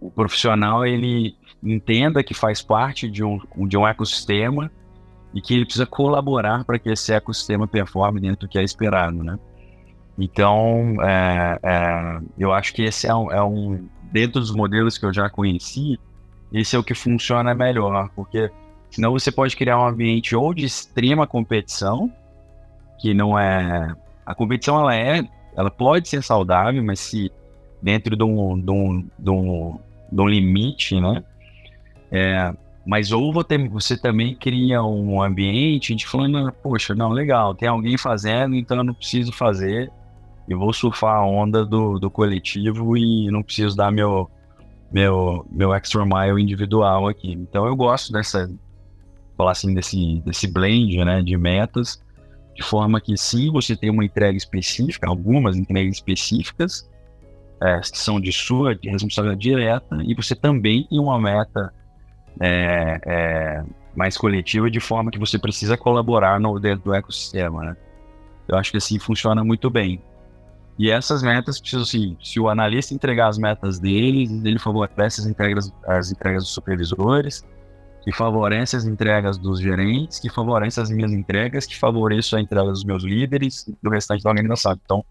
o 0.00 0.10
profissional 0.10 0.86
ele 0.86 1.36
entenda 1.62 2.24
que 2.24 2.32
faz 2.32 2.62
parte 2.62 3.08
de 3.08 3.22
um, 3.22 3.38
de 3.68 3.76
um 3.76 3.86
ecossistema 3.86 4.70
e 5.34 5.40
que 5.40 5.54
ele 5.54 5.64
precisa 5.64 5.86
colaborar 5.86 6.64
para 6.64 6.78
que 6.78 6.88
esse 6.88 7.12
ecossistema 7.12 7.68
performe 7.68 8.20
dentro 8.20 8.46
do 8.46 8.50
que 8.50 8.58
é 8.58 8.62
esperado, 8.62 9.22
né? 9.22 9.38
Então, 10.18 10.96
é, 11.02 11.58
é, 11.62 12.20
eu 12.38 12.52
acho 12.52 12.74
que 12.74 12.82
esse 12.82 13.06
é 13.06 13.14
um, 13.14 13.30
é 13.30 13.42
um, 13.42 13.88
dentro 14.10 14.40
dos 14.40 14.50
modelos 14.50 14.98
que 14.98 15.06
eu 15.06 15.12
já 15.12 15.30
conheci, 15.30 15.98
esse 16.52 16.74
é 16.74 16.78
o 16.78 16.82
que 16.82 16.94
funciona 16.94 17.54
melhor, 17.54 18.10
porque 18.14 18.50
senão 18.90 19.12
você 19.12 19.30
pode 19.30 19.56
criar 19.56 19.78
um 19.78 19.86
ambiente 19.86 20.34
ou 20.34 20.52
de 20.52 20.64
extrema 20.64 21.26
competição, 21.26 22.12
que 22.98 23.14
não 23.14 23.38
é, 23.38 23.94
a 24.26 24.34
competição 24.34 24.80
ela 24.80 24.94
é, 24.94 25.22
ela 25.56 25.70
pode 25.70 26.08
ser 26.08 26.22
saudável, 26.22 26.82
mas 26.82 27.00
se 27.00 27.30
dentro 27.80 28.16
de 28.16 28.24
um, 28.24 28.60
de 28.60 28.70
um, 28.70 29.08
de 29.18 29.30
um 29.30 29.78
um 30.12 30.28
limite, 30.28 31.00
né? 31.00 31.22
É, 32.10 32.52
mas 32.84 33.12
ou 33.12 33.32
você 33.70 33.96
também 33.96 34.34
cria 34.34 34.82
um 34.82 35.22
ambiente 35.22 35.94
de 35.94 36.06
falando, 36.06 36.50
poxa, 36.62 36.94
não, 36.94 37.10
legal, 37.10 37.54
tem 37.54 37.68
alguém 37.68 37.96
fazendo, 37.96 38.56
então 38.56 38.78
eu 38.78 38.84
não 38.84 38.94
preciso 38.94 39.32
fazer, 39.32 39.90
eu 40.48 40.58
vou 40.58 40.72
surfar 40.72 41.16
a 41.16 41.24
onda 41.24 41.64
do, 41.64 41.98
do 41.98 42.10
coletivo 42.10 42.96
e 42.96 43.30
não 43.30 43.42
preciso 43.42 43.76
dar 43.76 43.92
meu, 43.92 44.28
meu, 44.90 45.46
meu 45.50 45.72
extra 45.72 46.04
mile 46.04 46.42
individual 46.42 47.06
aqui. 47.06 47.30
Então 47.32 47.64
eu 47.66 47.76
gosto 47.76 48.12
dessa, 48.12 48.50
falar 49.36 49.52
assim, 49.52 49.72
desse, 49.72 50.20
desse 50.26 50.48
blend, 50.48 51.04
né, 51.04 51.22
de 51.22 51.36
metas, 51.36 52.02
de 52.56 52.64
forma 52.64 53.00
que 53.00 53.16
sim, 53.16 53.52
você 53.52 53.76
tem 53.76 53.90
uma 53.90 54.04
entrega 54.04 54.36
específica, 54.36 55.08
algumas 55.08 55.56
entregas 55.56 55.94
específicas, 55.94 56.89
é, 57.62 57.80
são 57.82 58.20
de 58.20 58.32
sua 58.32 58.74
de 58.74 58.88
responsabilidade 58.88 59.40
direta, 59.40 59.98
e 60.02 60.14
você 60.14 60.34
também 60.34 60.86
tem 60.88 60.98
uma 60.98 61.18
meta 61.20 61.72
é, 62.40 63.00
é, 63.04 63.64
mais 63.94 64.16
coletiva, 64.16 64.70
de 64.70 64.80
forma 64.80 65.10
que 65.10 65.18
você 65.18 65.38
precisa 65.38 65.76
colaborar 65.76 66.40
no, 66.40 66.58
dentro 66.58 66.84
do 66.84 66.94
ecossistema. 66.94 67.62
Né? 67.64 67.76
Eu 68.48 68.56
acho 68.56 68.70
que 68.70 68.76
assim 68.76 68.98
funciona 68.98 69.44
muito 69.44 69.68
bem. 69.68 70.02
E 70.78 70.90
essas 70.90 71.22
metas 71.22 71.60
precisam, 71.60 71.82
assim, 71.82 72.16
se 72.22 72.40
o 72.40 72.48
analista 72.48 72.94
entregar 72.94 73.28
as 73.28 73.36
metas 73.36 73.78
dele, 73.78 74.22
ele 74.44 74.58
favorece 74.58 75.20
as 75.20 75.26
entregas, 75.26 75.70
as 75.86 76.10
entregas 76.10 76.44
dos 76.44 76.54
supervisores, 76.54 77.44
que 78.02 78.12
favorece 78.12 78.76
as 78.76 78.86
entregas 78.86 79.36
dos 79.36 79.60
gerentes, 79.60 80.18
que 80.18 80.30
favorece 80.30 80.80
as 80.80 80.90
minhas 80.90 81.12
entregas, 81.12 81.66
que 81.66 81.76
favoreçam 81.76 82.38
a 82.38 82.42
entrega 82.42 82.70
dos 82.70 82.82
meus 82.82 83.04
líderes 83.04 83.70
do 83.82 83.90
restante 83.90 84.22
da 84.22 84.30
organização. 84.30 84.72
Então, 84.82 85.04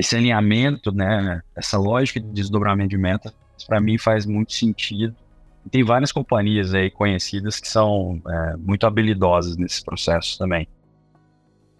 esse 0.00 0.16
alinhamento, 0.16 0.90
né, 0.90 1.42
essa 1.54 1.78
lógica 1.78 2.18
de 2.18 2.26
desdobramento 2.28 2.88
de 2.88 2.98
metas, 2.98 3.32
para 3.66 3.80
mim 3.80 3.98
faz 3.98 4.24
muito 4.24 4.52
sentido. 4.52 5.14
Tem 5.70 5.84
várias 5.84 6.10
companhias 6.10 6.72
aí 6.72 6.90
conhecidas 6.90 7.60
que 7.60 7.68
são 7.68 8.20
é, 8.26 8.56
muito 8.56 8.86
habilidosas 8.86 9.58
nesse 9.58 9.84
processo 9.84 10.38
também. 10.38 10.66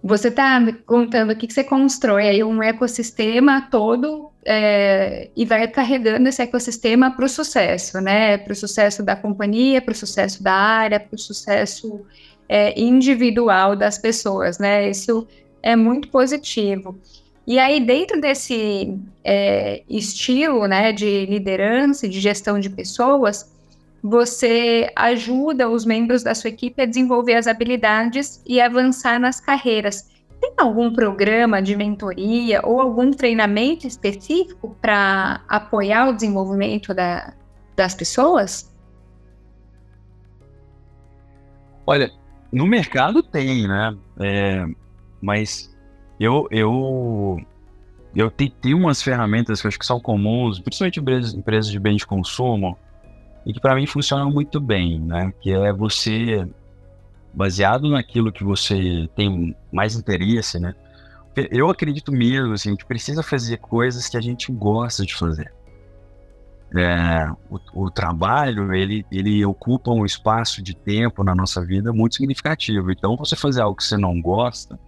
você 0.02 0.28
está 0.28 0.60
contando 0.84 1.30
aqui 1.30 1.46
que 1.46 1.54
você 1.54 1.64
constrói 1.64 2.28
aí 2.28 2.44
um 2.44 2.62
ecossistema 2.62 3.62
todo 3.70 4.30
é, 4.44 5.30
e 5.34 5.46
vai 5.46 5.66
carregando 5.66 6.28
esse 6.28 6.42
ecossistema 6.42 7.10
para 7.10 7.24
o 7.24 7.28
sucesso, 7.28 8.00
né? 8.02 8.36
Para 8.36 8.52
o 8.52 8.56
sucesso 8.56 9.02
da 9.02 9.16
companhia, 9.16 9.80
para 9.80 9.92
o 9.92 9.94
sucesso 9.94 10.42
da 10.42 10.52
área, 10.52 11.00
para 11.00 11.16
o 11.16 11.18
sucesso 11.18 12.04
é, 12.46 12.78
individual 12.78 13.74
das 13.74 13.96
pessoas, 13.96 14.58
né? 14.58 14.90
Isso 14.90 15.26
é 15.62 15.74
muito 15.74 16.08
positivo. 16.08 16.98
E 17.50 17.58
aí, 17.58 17.84
dentro 17.84 18.20
desse 18.20 18.96
é, 19.24 19.82
estilo 19.90 20.68
né, 20.68 20.92
de 20.92 21.26
liderança 21.26 22.06
e 22.06 22.08
de 22.08 22.20
gestão 22.20 22.60
de 22.60 22.70
pessoas, 22.70 23.52
você 24.00 24.88
ajuda 24.94 25.68
os 25.68 25.84
membros 25.84 26.22
da 26.22 26.32
sua 26.32 26.50
equipe 26.50 26.80
a 26.80 26.86
desenvolver 26.86 27.34
as 27.34 27.48
habilidades 27.48 28.40
e 28.46 28.60
avançar 28.60 29.18
nas 29.18 29.40
carreiras. 29.40 30.08
Tem 30.40 30.52
algum 30.58 30.92
programa 30.92 31.60
de 31.60 31.74
mentoria 31.74 32.60
ou 32.62 32.80
algum 32.80 33.10
treinamento 33.10 33.84
específico 33.84 34.76
para 34.80 35.40
apoiar 35.48 36.08
o 36.08 36.12
desenvolvimento 36.12 36.94
da, 36.94 37.34
das 37.74 37.96
pessoas? 37.96 38.72
Olha, 41.84 42.12
no 42.52 42.64
mercado 42.64 43.24
tem, 43.24 43.66
né? 43.66 43.96
É, 44.20 44.64
mas 45.20 45.69
eu, 46.20 46.46
eu, 46.50 47.40
eu 48.14 48.30
tenho 48.30 48.76
umas 48.76 49.02
ferramentas 49.02 49.58
que 49.58 49.66
eu 49.66 49.70
acho 49.70 49.78
que 49.78 49.86
são 49.86 49.98
comuns, 49.98 50.60
principalmente 50.60 51.00
empresas, 51.00 51.32
empresas 51.32 51.72
de 51.72 51.78
bens 51.78 51.96
de 51.96 52.06
consumo, 52.06 52.76
e 53.46 53.54
que 53.54 53.60
para 53.60 53.74
mim 53.74 53.86
funcionam 53.86 54.30
muito 54.30 54.60
bem, 54.60 55.00
né? 55.00 55.32
Que 55.40 55.50
é 55.50 55.72
você 55.72 56.46
baseado 57.32 57.88
naquilo 57.88 58.30
que 58.30 58.44
você 58.44 59.08
tem 59.16 59.56
mais 59.72 59.96
interesse, 59.96 60.58
né? 60.58 60.74
Eu 61.50 61.70
acredito 61.70 62.12
mesmo, 62.12 62.52
assim, 62.52 62.76
que 62.76 62.84
precisa 62.84 63.22
fazer 63.22 63.56
coisas 63.56 64.06
que 64.06 64.16
a 64.16 64.20
gente 64.20 64.52
gosta 64.52 65.06
de 65.06 65.14
fazer. 65.14 65.50
É, 66.76 67.30
o, 67.48 67.86
o, 67.86 67.90
trabalho, 67.90 68.74
ele, 68.74 69.06
ele 69.10 69.44
ocupa 69.44 69.90
um 69.90 70.04
espaço 70.04 70.62
de 70.62 70.74
tempo 70.76 71.24
na 71.24 71.34
nossa 71.34 71.64
vida 71.64 71.92
muito 71.94 72.16
significativo. 72.16 72.90
Então, 72.90 73.16
você 73.16 73.34
fazer 73.36 73.62
algo 73.62 73.76
que 73.76 73.84
você 73.84 73.96
não 73.96 74.20
gosta 74.20 74.78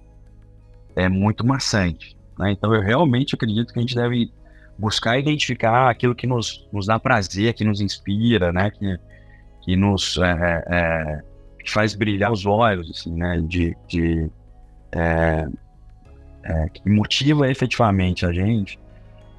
é 0.96 1.08
muito 1.08 1.46
maçante. 1.46 2.16
Né? 2.38 2.52
Então, 2.52 2.75
eu 2.75 2.80
realmente 2.80 3.34
acredito 3.34 3.72
que 3.72 3.78
a 3.78 3.82
gente 3.82 3.94
deve 3.94 4.32
buscar 4.78 5.18
identificar 5.18 5.90
aquilo 5.90 6.14
que 6.14 6.26
nos, 6.26 6.66
nos 6.72 6.87
dá 6.87 6.99
prazer, 6.99 7.54
que 7.54 7.64
nos 7.64 7.80
inspira, 7.80 8.52
né? 8.52 8.70
Que, 8.70 8.99
que 9.62 9.76
nos 9.76 10.16
é, 10.18 10.30
é, 10.30 10.64
é, 10.68 11.22
que 11.62 11.70
faz 11.70 11.94
brilhar 11.94 12.32
os 12.32 12.46
olhos, 12.46 12.90
assim, 12.90 13.14
né? 13.14 13.40
De, 13.46 13.76
de 13.87 14.30
é, 14.92 15.46
é, 16.44 16.68
que 16.68 16.88
motiva 16.90 17.49
efetivamente 17.49 18.26
a 18.26 18.32
gente 18.32 18.78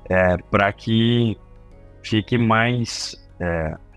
é, 0.09 0.37
para 0.49 0.71
que 0.71 1.37
fique 2.01 2.37
mais 2.37 3.21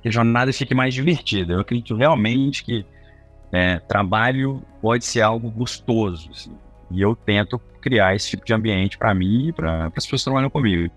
que 0.02 0.08
a 0.08 0.10
jornada 0.10 0.52
fique 0.52 0.74
mais 0.74 0.92
divertida. 0.92 1.52
Eu 1.52 1.60
acredito 1.60 1.94
realmente 1.94 2.64
que 2.64 2.84
trabalho 3.86 4.60
pode 4.82 5.04
ser 5.04 5.20
algo 5.20 5.48
gostoso 5.48 6.28
assim, 6.32 6.52
e 6.90 7.00
eu 7.00 7.14
tento 7.16 7.58
criar 7.80 8.14
esse 8.14 8.30
tipo 8.30 8.44
de 8.44 8.52
ambiente 8.52 8.98
para 8.98 9.14
mim 9.14 9.48
e 9.48 9.52
para 9.52 9.86
as 9.86 9.92
pessoas 9.92 10.22
que 10.22 10.24
trabalham 10.24 10.50
comigo 10.50 10.90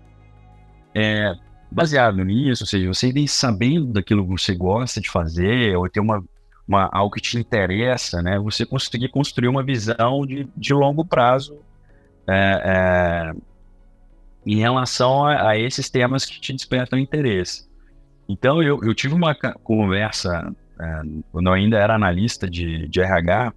é, 0.94 1.34
baseado 1.70 2.24
nisso, 2.24 2.64
ou 2.64 2.66
seja, 2.66 2.88
você 2.88 3.08
ir 3.08 3.28
sabendo 3.28 3.92
daquilo 3.92 4.24
que 4.24 4.30
você 4.30 4.54
gosta 4.54 5.00
de 5.00 5.10
fazer, 5.10 5.76
ou 5.76 5.88
ter 5.88 6.00
uma, 6.00 6.22
uma, 6.66 6.88
algo 6.92 7.14
que 7.14 7.20
te 7.20 7.38
interessa, 7.38 8.22
né? 8.22 8.38
Você 8.40 8.66
conseguir 8.66 9.08
construir 9.08 9.48
uma 9.48 9.62
visão 9.62 10.26
de, 10.26 10.48
de 10.56 10.74
longo 10.74 11.04
prazo 11.04 11.58
é, 12.26 12.62
é, 12.64 13.32
em 14.44 14.56
relação 14.56 15.24
a, 15.24 15.50
a, 15.50 15.58
esses 15.58 15.88
temas 15.88 16.24
que 16.24 16.40
te 16.40 16.52
despertam 16.52 16.98
interesse. 16.98 17.68
Então, 18.28 18.62
eu, 18.62 18.80
eu 18.82 18.94
tive 18.94 19.14
uma 19.14 19.34
conversa, 19.34 20.54
é, 20.80 21.02
quando 21.32 21.48
eu 21.48 21.52
ainda 21.52 21.78
era 21.78 21.94
analista 21.94 22.48
de, 22.48 22.88
de 22.88 23.00
RH, 23.00 23.52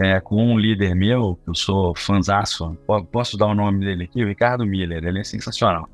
é, 0.00 0.20
com 0.20 0.52
um 0.52 0.58
líder 0.58 0.94
meu, 0.94 1.38
eu 1.46 1.54
sou 1.54 1.94
fãzaço, 1.94 2.76
posso 3.10 3.36
dar 3.36 3.46
o 3.46 3.54
nome 3.54 3.84
dele 3.84 4.04
aqui, 4.04 4.22
o 4.22 4.28
Ricardo 4.28 4.66
Miller, 4.66 5.04
ele 5.04 5.20
é 5.20 5.24
sensacional. 5.24 5.88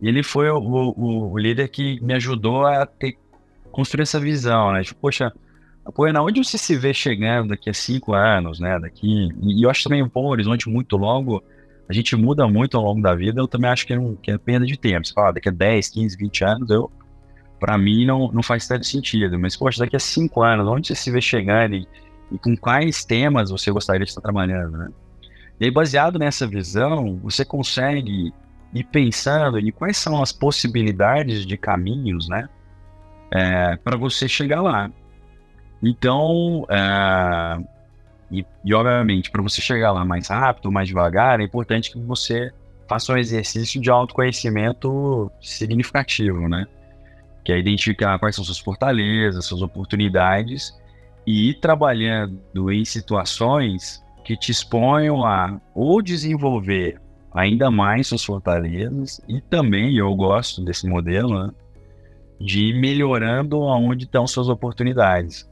Ele 0.00 0.22
foi 0.22 0.50
o, 0.50 0.58
o, 0.58 1.32
o, 1.32 1.38
líder 1.38 1.68
que 1.68 2.00
me 2.00 2.12
ajudou 2.14 2.66
a 2.66 2.84
ter, 2.84 3.16
construir 3.70 4.02
essa 4.02 4.18
visão, 4.18 4.72
né? 4.72 4.82
Tipo, 4.82 5.00
poxa, 5.00 5.32
Poena, 5.94 6.22
onde 6.22 6.44
você 6.44 6.58
se 6.58 6.76
vê 6.76 6.92
chegando 6.92 7.50
daqui 7.50 7.70
a 7.70 7.74
cinco 7.74 8.12
anos, 8.12 8.60
né? 8.60 8.78
Daqui, 8.78 9.28
e 9.40 9.64
eu 9.64 9.70
acho 9.70 9.84
também 9.84 10.02
um 10.02 10.08
bom 10.08 10.26
horizonte 10.26 10.68
muito 10.68 10.96
longo, 10.96 11.42
a 11.88 11.92
gente 11.92 12.14
muda 12.16 12.46
muito 12.46 12.76
ao 12.76 12.84
longo 12.84 13.00
da 13.00 13.14
vida, 13.14 13.40
eu 13.40 13.48
também 13.48 13.70
acho 13.70 13.86
que 13.86 13.92
é, 13.92 13.98
um, 13.98 14.16
que 14.16 14.30
é 14.30 14.38
perda 14.38 14.66
de 14.66 14.76
tempo. 14.78 15.06
Você 15.06 15.12
fala, 15.14 15.32
daqui 15.32 15.48
a 15.48 15.52
10, 15.52 15.88
15, 15.88 16.16
20 16.16 16.44
anos, 16.44 16.70
eu, 16.70 16.90
para 17.58 17.78
mim 17.78 18.04
não, 18.04 18.30
não 18.32 18.42
faz 18.42 18.66
tanto 18.66 18.84
sentido. 18.84 19.38
Mas, 19.38 19.56
poxa, 19.56 19.78
daqui 19.84 19.96
a 19.96 20.00
cinco 20.00 20.42
anos, 20.42 20.66
onde 20.66 20.88
você 20.88 20.94
se 20.94 21.10
vê 21.10 21.20
chegando 21.20 21.74
e, 21.74 21.86
e 22.32 22.38
com 22.38 22.56
quais 22.56 23.04
temas 23.04 23.50
você 23.50 23.70
gostaria 23.70 24.04
de 24.04 24.10
estar 24.10 24.20
trabalhando, 24.20 24.78
né? 24.78 24.88
E 25.60 25.66
aí, 25.66 25.70
baseado 25.70 26.18
nessa 26.18 26.46
visão, 26.46 27.18
você 27.22 27.44
consegue 27.44 28.32
e 28.74 28.82
pensando 28.82 29.58
em 29.58 29.70
quais 29.70 29.98
são 29.98 30.22
as 30.22 30.32
possibilidades 30.32 31.44
de 31.44 31.56
caminhos, 31.58 32.26
né, 32.28 32.48
é, 33.30 33.76
para 33.76 33.96
você 33.96 34.26
chegar 34.26 34.62
lá. 34.62 34.90
Então, 35.82 36.66
é, 36.70 37.62
e, 38.30 38.46
e, 38.64 38.74
obviamente, 38.74 39.30
para 39.30 39.42
você 39.42 39.60
chegar 39.60 39.92
lá 39.92 40.04
mais 40.04 40.28
rápido, 40.28 40.72
mais 40.72 40.88
devagar, 40.88 41.38
é 41.38 41.44
importante 41.44 41.92
que 41.92 42.00
você 42.00 42.50
faça 42.88 43.12
um 43.12 43.18
exercício 43.18 43.80
de 43.80 43.90
autoconhecimento 43.90 45.30
significativo, 45.40 46.48
né? 46.48 46.66
Que 47.44 47.52
é 47.52 47.58
identificar 47.58 48.18
quais 48.18 48.34
são 48.34 48.44
suas 48.44 48.58
fortalezas, 48.58 49.44
suas 49.44 49.60
oportunidades 49.60 50.74
e 51.26 51.50
ir 51.50 51.60
trabalhando 51.60 52.70
em 52.70 52.84
situações 52.84 54.02
que 54.24 54.36
te 54.36 54.50
exponham 54.50 55.24
a 55.24 55.60
ou 55.74 56.00
desenvolver 56.00 57.00
ainda 57.34 57.70
mais 57.70 58.08
suas 58.08 58.24
fortalezas 58.24 59.20
e 59.28 59.40
também 59.40 59.96
eu 59.96 60.14
gosto 60.14 60.62
desse 60.64 60.86
modelo 60.86 61.46
né, 61.46 61.50
de 62.40 62.66
ir 62.66 62.80
melhorando 62.80 63.62
aonde 63.62 64.04
estão 64.04 64.26
suas 64.26 64.48
oportunidades. 64.48 65.48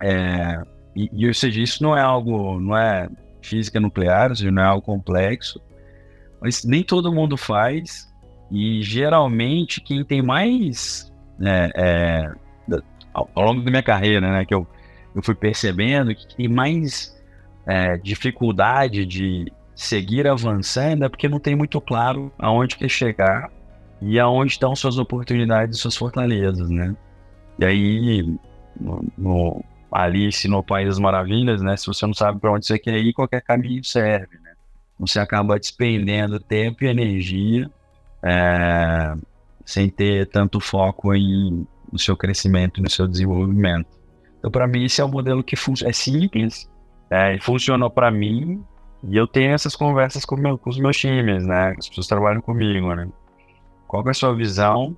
É, 0.00 0.62
e, 0.94 1.26
ou 1.26 1.34
seja, 1.34 1.60
isso 1.60 1.82
não 1.82 1.96
é 1.96 2.00
algo, 2.00 2.60
não 2.60 2.76
é 2.76 3.08
física 3.40 3.80
nuclear, 3.80 4.30
ou 4.30 4.36
seja, 4.36 4.50
não 4.50 4.62
é 4.62 4.66
algo 4.66 4.82
complexo, 4.82 5.60
mas 6.40 6.64
nem 6.64 6.82
todo 6.82 7.12
mundo 7.12 7.36
faz 7.36 8.12
e 8.50 8.82
geralmente 8.82 9.80
quem 9.80 10.04
tem 10.04 10.22
mais 10.22 11.12
é, 11.40 11.70
é, 11.74 12.32
ao, 13.12 13.28
longo 13.36 13.62
da 13.62 13.70
minha 13.70 13.82
carreira, 13.82 14.20
né, 14.20 14.44
que 14.44 14.54
eu, 14.54 14.66
eu 15.16 15.22
fui 15.22 15.34
percebendo 15.34 16.14
que 16.14 16.36
tem 16.36 16.46
mais 16.46 17.16
é, 17.66 17.96
dificuldade 17.96 19.06
de 19.06 19.50
seguir 19.74 20.26
avançando 20.26 21.04
é 21.04 21.08
porque 21.08 21.26
não 21.26 21.40
tem 21.40 21.56
muito 21.56 21.80
claro 21.80 22.30
aonde 22.38 22.76
quer 22.76 22.90
chegar 22.90 23.50
e 24.00 24.20
aonde 24.20 24.52
estão 24.52 24.76
suas 24.76 24.98
oportunidades 24.98 25.78
e 25.78 25.80
suas 25.80 25.96
fortalezas, 25.96 26.68
né? 26.68 26.94
E 27.58 27.64
aí, 27.64 28.38
no, 28.78 29.04
no, 29.16 29.64
Alice 29.90 30.46
no 30.48 30.62
País 30.62 30.88
das 30.88 30.98
Maravilhas, 30.98 31.62
né? 31.62 31.74
Se 31.78 31.86
você 31.86 32.06
não 32.06 32.12
sabe 32.12 32.38
para 32.38 32.52
onde 32.52 32.66
você 32.66 32.78
quer 32.78 32.98
ir, 32.98 33.14
qualquer 33.14 33.40
caminho 33.40 33.82
serve, 33.82 34.38
né? 34.42 34.52
Você 34.98 35.18
acaba 35.18 35.58
despendendo 35.58 36.38
tempo 36.38 36.84
e 36.84 36.88
energia 36.88 37.70
é, 38.22 39.14
sem 39.64 39.88
ter 39.88 40.26
tanto 40.26 40.60
foco 40.60 41.14
em, 41.14 41.66
no 41.90 41.98
seu 41.98 42.14
crescimento, 42.14 42.82
no 42.82 42.90
seu 42.90 43.08
desenvolvimento. 43.08 43.96
Então, 44.46 44.52
para 44.52 44.68
mim, 44.68 44.84
esse 44.84 45.00
é 45.00 45.04
um 45.04 45.08
modelo 45.08 45.42
que 45.42 45.56
é 45.84 45.92
simples, 45.92 46.70
é, 47.10 47.36
funcionou 47.40 47.90
para 47.90 48.12
mim 48.12 48.62
e 49.02 49.16
eu 49.16 49.26
tenho 49.26 49.52
essas 49.52 49.74
conversas 49.74 50.24
com, 50.24 50.36
meu, 50.36 50.56
com 50.56 50.70
os 50.70 50.78
meus 50.78 50.96
times, 50.96 51.44
né? 51.44 51.74
As 51.76 51.88
pessoas 51.88 52.06
trabalham 52.06 52.40
comigo, 52.40 52.94
né? 52.94 53.08
Qual 53.88 54.06
é 54.06 54.10
a 54.10 54.14
sua 54.14 54.32
visão 54.36 54.96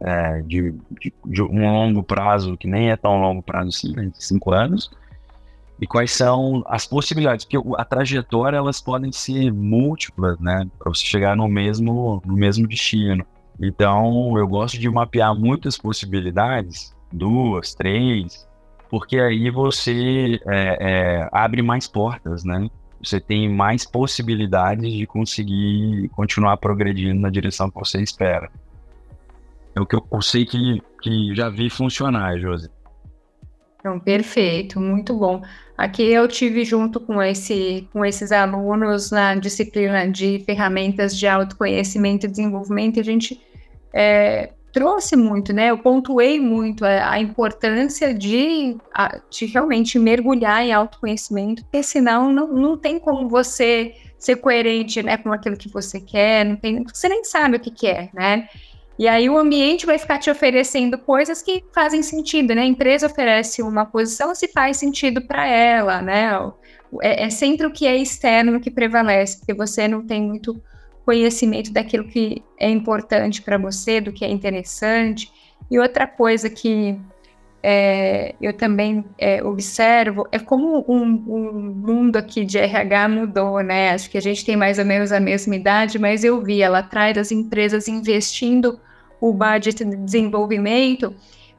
é, 0.00 0.42
de, 0.42 0.74
de, 1.00 1.14
de, 1.24 1.42
um 1.42 1.72
longo 1.72 2.02
prazo, 2.02 2.56
que 2.56 2.66
nem 2.66 2.90
é 2.90 2.96
tão 2.96 3.20
longo 3.20 3.40
prazo 3.40 3.68
assim, 3.68 3.92
né? 3.94 4.10
cinco 4.14 4.52
anos? 4.52 4.90
E 5.80 5.86
quais 5.86 6.10
são 6.10 6.64
as 6.66 6.84
possibilidades? 6.84 7.44
Porque 7.44 7.72
a 7.78 7.84
trajetória, 7.84 8.56
elas 8.56 8.80
podem 8.80 9.12
ser 9.12 9.52
múltiplas, 9.52 10.40
né? 10.40 10.68
Para 10.76 10.92
você 10.92 11.04
chegar 11.04 11.36
no 11.36 11.46
mesmo, 11.46 12.20
no 12.26 12.34
mesmo 12.34 12.66
destino. 12.66 13.24
Então, 13.60 14.36
eu 14.36 14.48
gosto 14.48 14.76
de 14.76 14.90
mapear 14.90 15.36
muitas 15.36 15.78
possibilidades, 15.78 16.92
duas, 17.12 17.76
três, 17.76 18.47
porque 18.90 19.18
aí 19.18 19.50
você 19.50 20.40
é, 20.46 20.78
é, 20.80 21.28
abre 21.32 21.62
mais 21.62 21.86
portas, 21.86 22.44
né? 22.44 22.68
você 23.02 23.20
tem 23.20 23.48
mais 23.48 23.84
possibilidades 23.84 24.92
de 24.92 25.06
conseguir 25.06 26.08
continuar 26.10 26.56
progredindo 26.56 27.20
na 27.20 27.30
direção 27.30 27.70
que 27.70 27.78
você 27.78 28.02
espera. 28.02 28.50
É 29.74 29.80
o 29.80 29.86
que 29.86 29.96
eu 29.96 30.22
sei 30.22 30.44
que, 30.44 30.82
que 31.00 31.34
já 31.34 31.48
vi 31.48 31.70
funcionar, 31.70 32.38
Josi. 32.38 32.70
Então, 33.78 34.00
perfeito, 34.00 34.80
muito 34.80 35.16
bom. 35.16 35.42
Aqui 35.76 36.02
eu 36.02 36.26
tive 36.26 36.64
junto 36.64 36.98
com, 36.98 37.22
esse, 37.22 37.88
com 37.92 38.04
esses 38.04 38.32
alunos 38.32 39.12
na 39.12 39.36
disciplina 39.36 40.10
de 40.10 40.42
ferramentas 40.44 41.16
de 41.16 41.28
autoconhecimento 41.28 42.26
e 42.26 42.28
desenvolvimento, 42.28 42.98
a 42.98 43.04
gente 43.04 43.40
é, 43.94 44.52
trouxe 44.72 45.16
muito, 45.16 45.52
né? 45.52 45.70
Eu 45.70 45.78
pontuei 45.78 46.38
muito 46.40 46.84
a, 46.84 47.12
a 47.12 47.20
importância 47.20 48.12
de, 48.14 48.76
a, 48.94 49.20
de 49.30 49.46
realmente 49.46 49.98
mergulhar 49.98 50.62
em 50.62 50.72
autoconhecimento, 50.72 51.62
porque 51.64 51.82
senão 51.82 52.32
não, 52.32 52.48
não 52.48 52.76
tem 52.76 52.98
como 52.98 53.28
você 53.28 53.94
ser 54.18 54.36
coerente 54.36 55.02
né, 55.02 55.16
com 55.16 55.32
aquilo 55.32 55.56
que 55.56 55.68
você 55.68 56.00
quer, 56.00 56.44
não 56.44 56.56
tem, 56.56 56.82
você 56.82 57.08
nem 57.08 57.24
sabe 57.24 57.56
o 57.56 57.60
que 57.60 57.70
quer, 57.70 58.10
né? 58.12 58.48
E 58.98 59.06
aí 59.06 59.30
o 59.30 59.38
ambiente 59.38 59.86
vai 59.86 59.96
ficar 59.96 60.18
te 60.18 60.28
oferecendo 60.28 60.98
coisas 60.98 61.40
que 61.40 61.64
fazem 61.72 62.02
sentido, 62.02 62.52
né? 62.52 62.62
A 62.62 62.66
empresa 62.66 63.06
oferece 63.06 63.62
uma 63.62 63.86
posição 63.86 64.34
se 64.34 64.48
faz 64.48 64.76
sentido 64.76 65.22
para 65.22 65.46
ela, 65.46 66.02
né? 66.02 66.32
É, 67.00 67.24
é, 67.24 67.30
sempre 67.30 67.64
o 67.64 67.70
que 67.70 67.86
é 67.86 67.96
externo 67.96 68.60
que 68.60 68.70
prevalece, 68.70 69.38
porque 69.38 69.54
você 69.54 69.86
não 69.86 70.04
tem 70.04 70.20
muito 70.20 70.60
conhecimento 71.08 71.72
daquilo 71.72 72.04
que 72.04 72.42
é 72.58 72.68
importante 72.68 73.40
para 73.40 73.56
você, 73.56 73.98
do 73.98 74.12
que 74.12 74.26
é 74.26 74.28
interessante. 74.28 75.32
E 75.70 75.78
outra 75.78 76.06
coisa 76.06 76.50
que 76.50 77.00
é, 77.62 78.34
eu 78.38 78.52
também 78.52 79.02
é, 79.16 79.42
observo 79.42 80.28
é 80.30 80.38
como 80.38 80.84
um, 80.86 81.24
um, 81.26 81.52
mundo 81.74 82.16
aqui 82.16 82.44
de 82.44 82.58
RH 82.58 83.08
mudou, 83.08 83.62
né? 83.62 83.92
Acho 83.92 84.10
que 84.10 84.18
a 84.18 84.20
gente 84.20 84.44
tem 84.44 84.54
mais 84.54 84.78
ou 84.78 84.84
menos 84.84 85.10
a 85.10 85.18
mesma 85.18 85.56
idade, 85.56 85.98
mas 85.98 86.24
eu 86.24 86.42
vi 86.42 86.68
lá 86.68 86.80
atrás 86.80 87.16
as 87.16 87.32
empresas 87.32 87.88
investindo 87.88 88.78
o 89.18 89.32
budget 89.32 89.82
de 89.82 89.96
desenvolvimento 89.96 91.14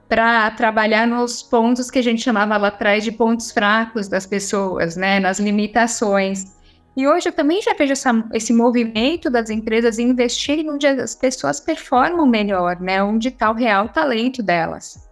para 0.07 0.51
trabalhar 0.51 1.07
nos 1.07 1.41
pontos 1.41 1.89
que 1.89 1.97
a 1.97 2.03
gente 2.03 2.21
chamava 2.21 2.55
lá 2.55 2.67
atrás 2.67 3.03
de 3.03 3.12
pontos 3.12 3.49
fracos 3.49 4.07
das 4.07 4.27
pessoas, 4.27 4.95
né, 4.95 5.19
nas 5.19 5.39
limitações. 5.39 6.59
E 6.97 7.08
hoje 7.08 7.30
eu 7.30 7.34
também 7.34 7.62
já 7.62 7.73
vejo 7.73 7.93
essa, 7.93 8.12
esse 8.34 8.52
movimento 8.52 9.30
das 9.30 9.49
empresas 9.49 9.99
investirem 9.99 10.69
onde 10.69 10.86
as 10.88 11.15
pessoas 11.15 11.60
performam 11.60 12.25
melhor, 12.25 12.80
né, 12.80 13.02
onde 13.02 13.30
está 13.30 13.49
o 13.52 13.54
real 13.54 13.89
talento 13.89 14.43
delas. 14.43 15.08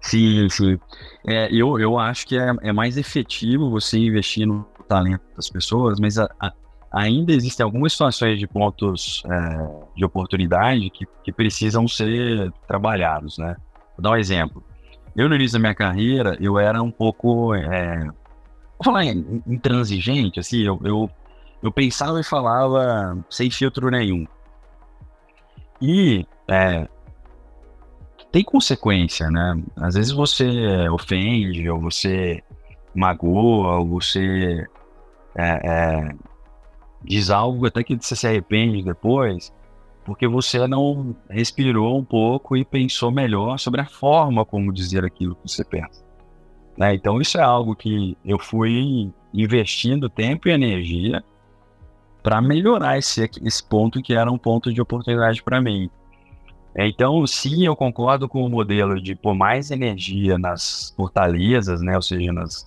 Sim, 0.00 0.48
sim. 0.50 0.78
É, 1.26 1.48
eu, 1.50 1.78
eu 1.80 1.98
acho 1.98 2.26
que 2.26 2.38
é, 2.38 2.52
é 2.62 2.72
mais 2.72 2.98
efetivo 2.98 3.70
você 3.70 3.98
investir 3.98 4.46
no 4.46 4.64
talento 4.86 5.22
das 5.34 5.48
pessoas, 5.48 5.98
mas 5.98 6.18
a, 6.18 6.28
a, 6.38 6.52
ainda 6.92 7.32
existem 7.32 7.64
algumas 7.64 7.92
situações 7.92 8.38
de 8.38 8.46
pontos 8.46 9.22
é, 9.24 9.96
de 9.96 10.04
oportunidade 10.04 10.90
que, 10.90 11.06
que 11.24 11.32
precisam 11.32 11.88
ser 11.88 12.52
trabalhados, 12.68 13.38
né? 13.38 13.56
Vou 13.96 14.02
dar 14.02 14.10
um 14.10 14.16
exemplo. 14.16 14.62
Eu, 15.16 15.28
no 15.28 15.34
início 15.36 15.54
da 15.54 15.60
minha 15.60 15.74
carreira, 15.74 16.36
eu 16.40 16.58
era 16.58 16.82
um 16.82 16.90
pouco, 16.90 17.54
é, 17.54 18.06
vou 18.78 18.84
falar 18.84 19.04
intransigente, 19.04 20.40
assim, 20.40 20.62
eu, 20.62 20.80
eu, 20.84 21.10
eu 21.62 21.72
pensava 21.72 22.20
e 22.20 22.24
falava 22.24 23.18
sem 23.30 23.50
filtro 23.50 23.90
nenhum. 23.90 24.26
E 25.80 26.26
é, 26.48 26.88
tem 28.30 28.42
consequência, 28.42 29.30
né? 29.30 29.62
Às 29.76 29.94
vezes 29.94 30.12
você 30.12 30.88
ofende, 30.88 31.68
ou 31.68 31.80
você 31.80 32.42
magoa, 32.94 33.78
ou 33.78 33.88
você 33.88 34.66
é, 35.36 35.60
é, 35.64 36.14
diz 37.02 37.30
algo 37.30 37.66
até 37.66 37.82
que 37.82 37.96
você 37.96 38.16
se 38.16 38.26
arrepende 38.26 38.82
depois, 38.82 39.52
porque 40.04 40.28
você 40.28 40.66
não 40.66 41.16
respirou 41.28 41.98
um 41.98 42.04
pouco 42.04 42.56
e 42.56 42.64
pensou 42.64 43.10
melhor 43.10 43.58
sobre 43.58 43.80
a 43.80 43.86
forma 43.86 44.44
como 44.44 44.72
dizer 44.72 45.04
aquilo 45.04 45.34
que 45.36 45.48
você 45.48 45.64
pensa. 45.64 46.03
Né? 46.76 46.94
Então, 46.94 47.20
isso 47.20 47.38
é 47.38 47.42
algo 47.42 47.74
que 47.74 48.16
eu 48.24 48.38
fui 48.38 49.12
investindo 49.32 50.08
tempo 50.08 50.48
e 50.48 50.52
energia 50.52 51.22
para 52.22 52.40
melhorar 52.40 52.98
esse, 52.98 53.30
esse 53.42 53.62
ponto 53.62 54.02
que 54.02 54.14
era 54.14 54.30
um 54.30 54.38
ponto 54.38 54.72
de 54.72 54.80
oportunidade 54.80 55.42
para 55.42 55.60
mim. 55.60 55.90
Então, 56.76 57.24
sim, 57.26 57.64
eu 57.64 57.76
concordo 57.76 58.28
com 58.28 58.44
o 58.44 58.48
modelo 58.48 59.00
de 59.00 59.14
pôr 59.14 59.34
mais 59.34 59.70
energia 59.70 60.36
nas 60.36 60.92
fortalezas, 60.96 61.80
né? 61.80 61.94
ou 61.94 62.02
seja, 62.02 62.32
nas, 62.32 62.66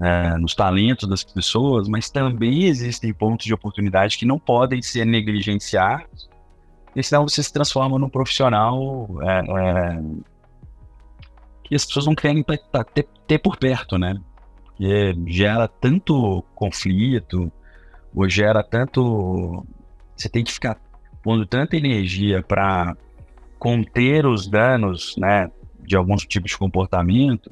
é, 0.00 0.36
nos 0.38 0.54
talentos 0.54 1.08
das 1.08 1.22
pessoas, 1.22 1.88
mas 1.88 2.10
também 2.10 2.64
existem 2.64 3.12
pontos 3.14 3.46
de 3.46 3.54
oportunidade 3.54 4.18
que 4.18 4.26
não 4.26 4.38
podem 4.38 4.82
ser 4.82 5.04
negligenciados, 5.04 6.28
senão 7.00 7.28
você 7.28 7.42
se 7.42 7.52
transforma 7.52 7.98
num 7.98 8.08
profissional 8.08 9.08
é, 9.22 9.38
é, 9.38 10.02
que 11.68 11.74
as 11.74 11.84
pessoas 11.84 12.06
não 12.06 12.14
querem 12.14 12.42
ter, 12.42 13.08
ter 13.26 13.38
por 13.38 13.56
perto, 13.56 13.98
né? 13.98 14.18
Porque 14.64 15.14
gera 15.26 15.66
tanto 15.66 16.44
conflito, 16.54 17.50
ou 18.14 18.28
gera 18.28 18.62
tanto. 18.62 19.66
Você 20.16 20.28
tem 20.28 20.44
que 20.44 20.52
ficar 20.52 20.78
pondo 21.22 21.44
tanta 21.44 21.76
energia 21.76 22.42
para 22.42 22.96
conter 23.58 24.26
os 24.26 24.46
danos, 24.46 25.16
né, 25.16 25.50
de 25.80 25.96
alguns 25.96 26.24
tipos 26.24 26.52
de 26.52 26.58
comportamento, 26.58 27.50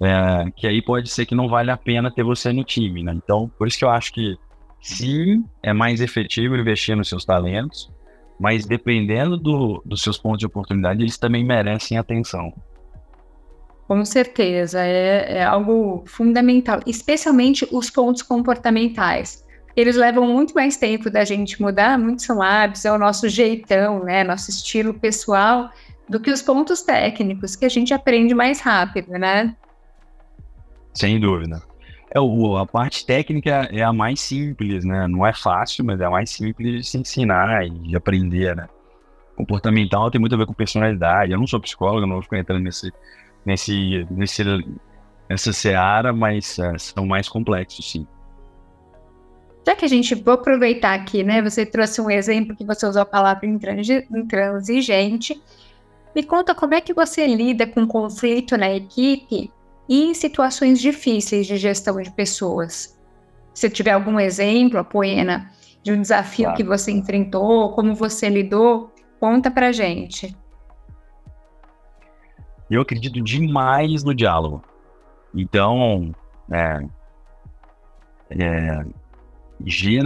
é, 0.00 0.50
que 0.54 0.66
aí 0.66 0.80
pode 0.80 1.08
ser 1.08 1.26
que 1.26 1.34
não 1.34 1.48
vale 1.48 1.70
a 1.70 1.76
pena 1.76 2.10
ter 2.10 2.22
você 2.22 2.52
no 2.52 2.64
time, 2.64 3.02
né? 3.02 3.12
Então, 3.12 3.50
por 3.58 3.66
isso 3.66 3.78
que 3.78 3.84
eu 3.84 3.90
acho 3.90 4.12
que 4.12 4.36
sim, 4.80 5.44
é 5.62 5.72
mais 5.72 6.00
efetivo 6.00 6.56
investir 6.56 6.96
nos 6.96 7.08
seus 7.08 7.24
talentos, 7.24 7.90
mas 8.38 8.66
dependendo 8.66 9.36
do, 9.36 9.82
dos 9.84 10.02
seus 10.02 10.18
pontos 10.18 10.38
de 10.38 10.46
oportunidade, 10.46 11.02
eles 11.02 11.18
também 11.18 11.44
merecem 11.44 11.98
atenção. 11.98 12.52
Com 13.92 14.06
certeza, 14.06 14.80
é, 14.80 15.34
é 15.36 15.44
algo 15.44 16.02
fundamental, 16.06 16.80
especialmente 16.86 17.68
os 17.70 17.90
pontos 17.90 18.22
comportamentais. 18.22 19.46
Eles 19.76 19.96
levam 19.96 20.26
muito 20.26 20.54
mais 20.54 20.78
tempo 20.78 21.10
da 21.10 21.26
gente 21.26 21.60
mudar, 21.60 21.98
muitos 21.98 22.24
são 22.24 22.40
hábitos, 22.40 22.86
é 22.86 22.90
o 22.90 22.96
nosso 22.96 23.28
jeitão, 23.28 24.02
né, 24.02 24.24
nosso 24.24 24.48
estilo 24.48 24.94
pessoal, 24.94 25.68
do 26.08 26.18
que 26.18 26.30
os 26.30 26.40
pontos 26.40 26.80
técnicos, 26.80 27.54
que 27.54 27.66
a 27.66 27.68
gente 27.68 27.92
aprende 27.92 28.34
mais 28.34 28.62
rápido, 28.62 29.10
né? 29.10 29.54
Sem 30.94 31.20
dúvida. 31.20 31.60
É, 32.14 32.18
o, 32.18 32.56
a 32.56 32.64
parte 32.64 33.04
técnica 33.04 33.68
é 33.70 33.82
a 33.82 33.92
mais 33.92 34.22
simples, 34.22 34.86
né? 34.86 35.06
Não 35.06 35.26
é 35.26 35.34
fácil, 35.34 35.84
mas 35.84 36.00
é 36.00 36.06
a 36.06 36.10
mais 36.10 36.30
simples 36.30 36.76
de 36.76 36.82
se 36.82 36.96
ensinar 36.96 37.66
e 37.66 37.68
de 37.68 37.94
aprender, 37.94 38.56
né? 38.56 38.66
Comportamental 39.36 40.10
tem 40.10 40.18
muito 40.18 40.34
a 40.34 40.38
ver 40.38 40.46
com 40.46 40.54
personalidade. 40.54 41.32
Eu 41.32 41.38
não 41.38 41.46
sou 41.46 41.60
psicólogo, 41.60 42.06
não 42.06 42.14
vou 42.14 42.22
ficar 42.22 42.38
entrando 42.38 42.62
nesse, 42.62 42.90
nesse, 43.44 44.06
nesse, 44.10 44.42
nessa 45.28 45.52
seara, 45.52 46.12
mas 46.12 46.58
é, 46.58 46.78
são 46.78 47.06
mais 47.06 47.28
complexos, 47.28 47.90
sim. 47.90 48.06
Já 49.66 49.76
que 49.76 49.84
a 49.84 49.88
gente 49.88 50.14
vou 50.14 50.34
aproveitar 50.34 50.94
aqui, 50.94 51.22
né? 51.22 51.40
Você 51.40 51.64
trouxe 51.64 52.00
um 52.00 52.10
exemplo 52.10 52.56
que 52.56 52.64
você 52.64 52.84
usou 52.86 53.02
a 53.02 53.06
palavra 53.06 53.46
intransigente. 53.46 55.40
Me 56.14 56.22
conta 56.22 56.54
como 56.54 56.74
é 56.74 56.80
que 56.80 56.92
você 56.92 57.26
lida 57.26 57.66
com 57.66 57.86
conflito 57.86 58.56
na 58.56 58.72
equipe 58.74 59.50
e 59.88 60.04
em 60.04 60.14
situações 60.14 60.80
difíceis 60.80 61.46
de 61.46 61.56
gestão 61.56 62.00
de 62.00 62.10
pessoas. 62.10 62.98
Se 63.54 63.70
tiver 63.70 63.92
algum 63.92 64.18
exemplo, 64.18 64.78
Apoena, 64.78 65.50
de 65.82 65.92
um 65.92 66.00
desafio 66.00 66.46
claro. 66.46 66.56
que 66.56 66.64
você 66.64 66.90
enfrentou, 66.90 67.72
como 67.72 67.94
você 67.94 68.28
lidou, 68.28 68.90
conta 69.20 69.50
pra 69.50 69.70
gente. 69.70 70.36
Eu 72.72 72.80
acredito 72.80 73.20
demais 73.20 74.02
no 74.02 74.14
diálogo. 74.14 74.64
Então, 75.34 76.14
é, 76.50 76.82
é, 78.30 78.84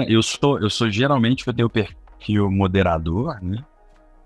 eu 0.09 0.21
sou 0.21 0.59
eu 0.59 0.69
sou 0.69 0.91
geralmente 0.91 1.47
eu 1.47 1.55
tenho 1.55 1.71
perfil 1.71 2.51
moderador, 2.51 3.39
né? 3.41 3.65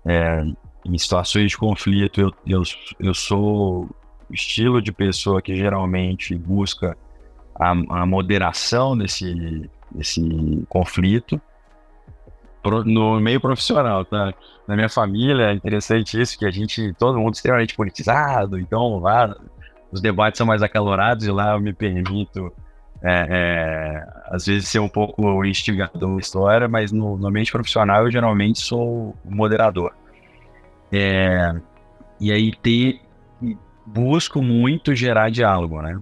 É, 0.03 0.43
em 0.83 0.97
situações 0.97 1.51
de 1.51 1.57
conflito 1.57 2.19
eu, 2.19 2.33
eu, 2.47 2.63
eu 2.99 3.13
sou 3.13 3.87
estilo 4.31 4.81
de 4.81 4.91
pessoa 4.91 5.39
que 5.39 5.55
geralmente 5.55 6.35
busca 6.35 6.97
a, 7.53 7.69
a 7.69 8.05
moderação 8.07 8.97
desse, 8.97 9.69
desse 9.91 10.65
conflito 10.67 11.39
no 12.85 13.19
meio 13.19 13.39
profissional, 13.39 14.05
tá? 14.05 14.33
Na 14.67 14.75
minha 14.75 14.89
família 14.89 15.51
é 15.51 15.53
interessante 15.53 16.19
isso, 16.19 16.37
que 16.37 16.45
a 16.45 16.51
gente, 16.51 16.93
todo 16.93 17.19
mundo 17.19 17.33
extremamente 17.33 17.75
politizado, 17.75 18.59
então 18.59 18.99
lá 18.99 19.35
os 19.91 20.01
debates 20.01 20.37
são 20.37 20.47
mais 20.47 20.61
acalorados 20.61 21.25
e 21.25 21.31
lá 21.31 21.53
eu 21.53 21.59
me 21.59 21.73
permito 21.73 22.51
é, 23.03 23.27
é, 23.29 24.07
às 24.27 24.45
vezes 24.45 24.67
ser 24.67 24.79
um 24.79 24.87
pouco 24.87 25.43
instigador 25.43 26.15
da 26.15 26.21
história, 26.21 26.67
mas 26.67 26.91
no, 26.91 27.17
no 27.17 27.27
ambiente 27.27 27.51
profissional 27.51 28.05
eu 28.05 28.11
geralmente 28.11 28.59
sou 28.59 29.15
moderador. 29.25 29.93
É, 30.91 31.53
e 32.19 32.31
aí 32.31 32.53
ter 32.55 33.01
busco 33.85 34.41
muito 34.41 34.93
gerar 34.93 35.31
diálogo, 35.31 35.81
né? 35.81 35.99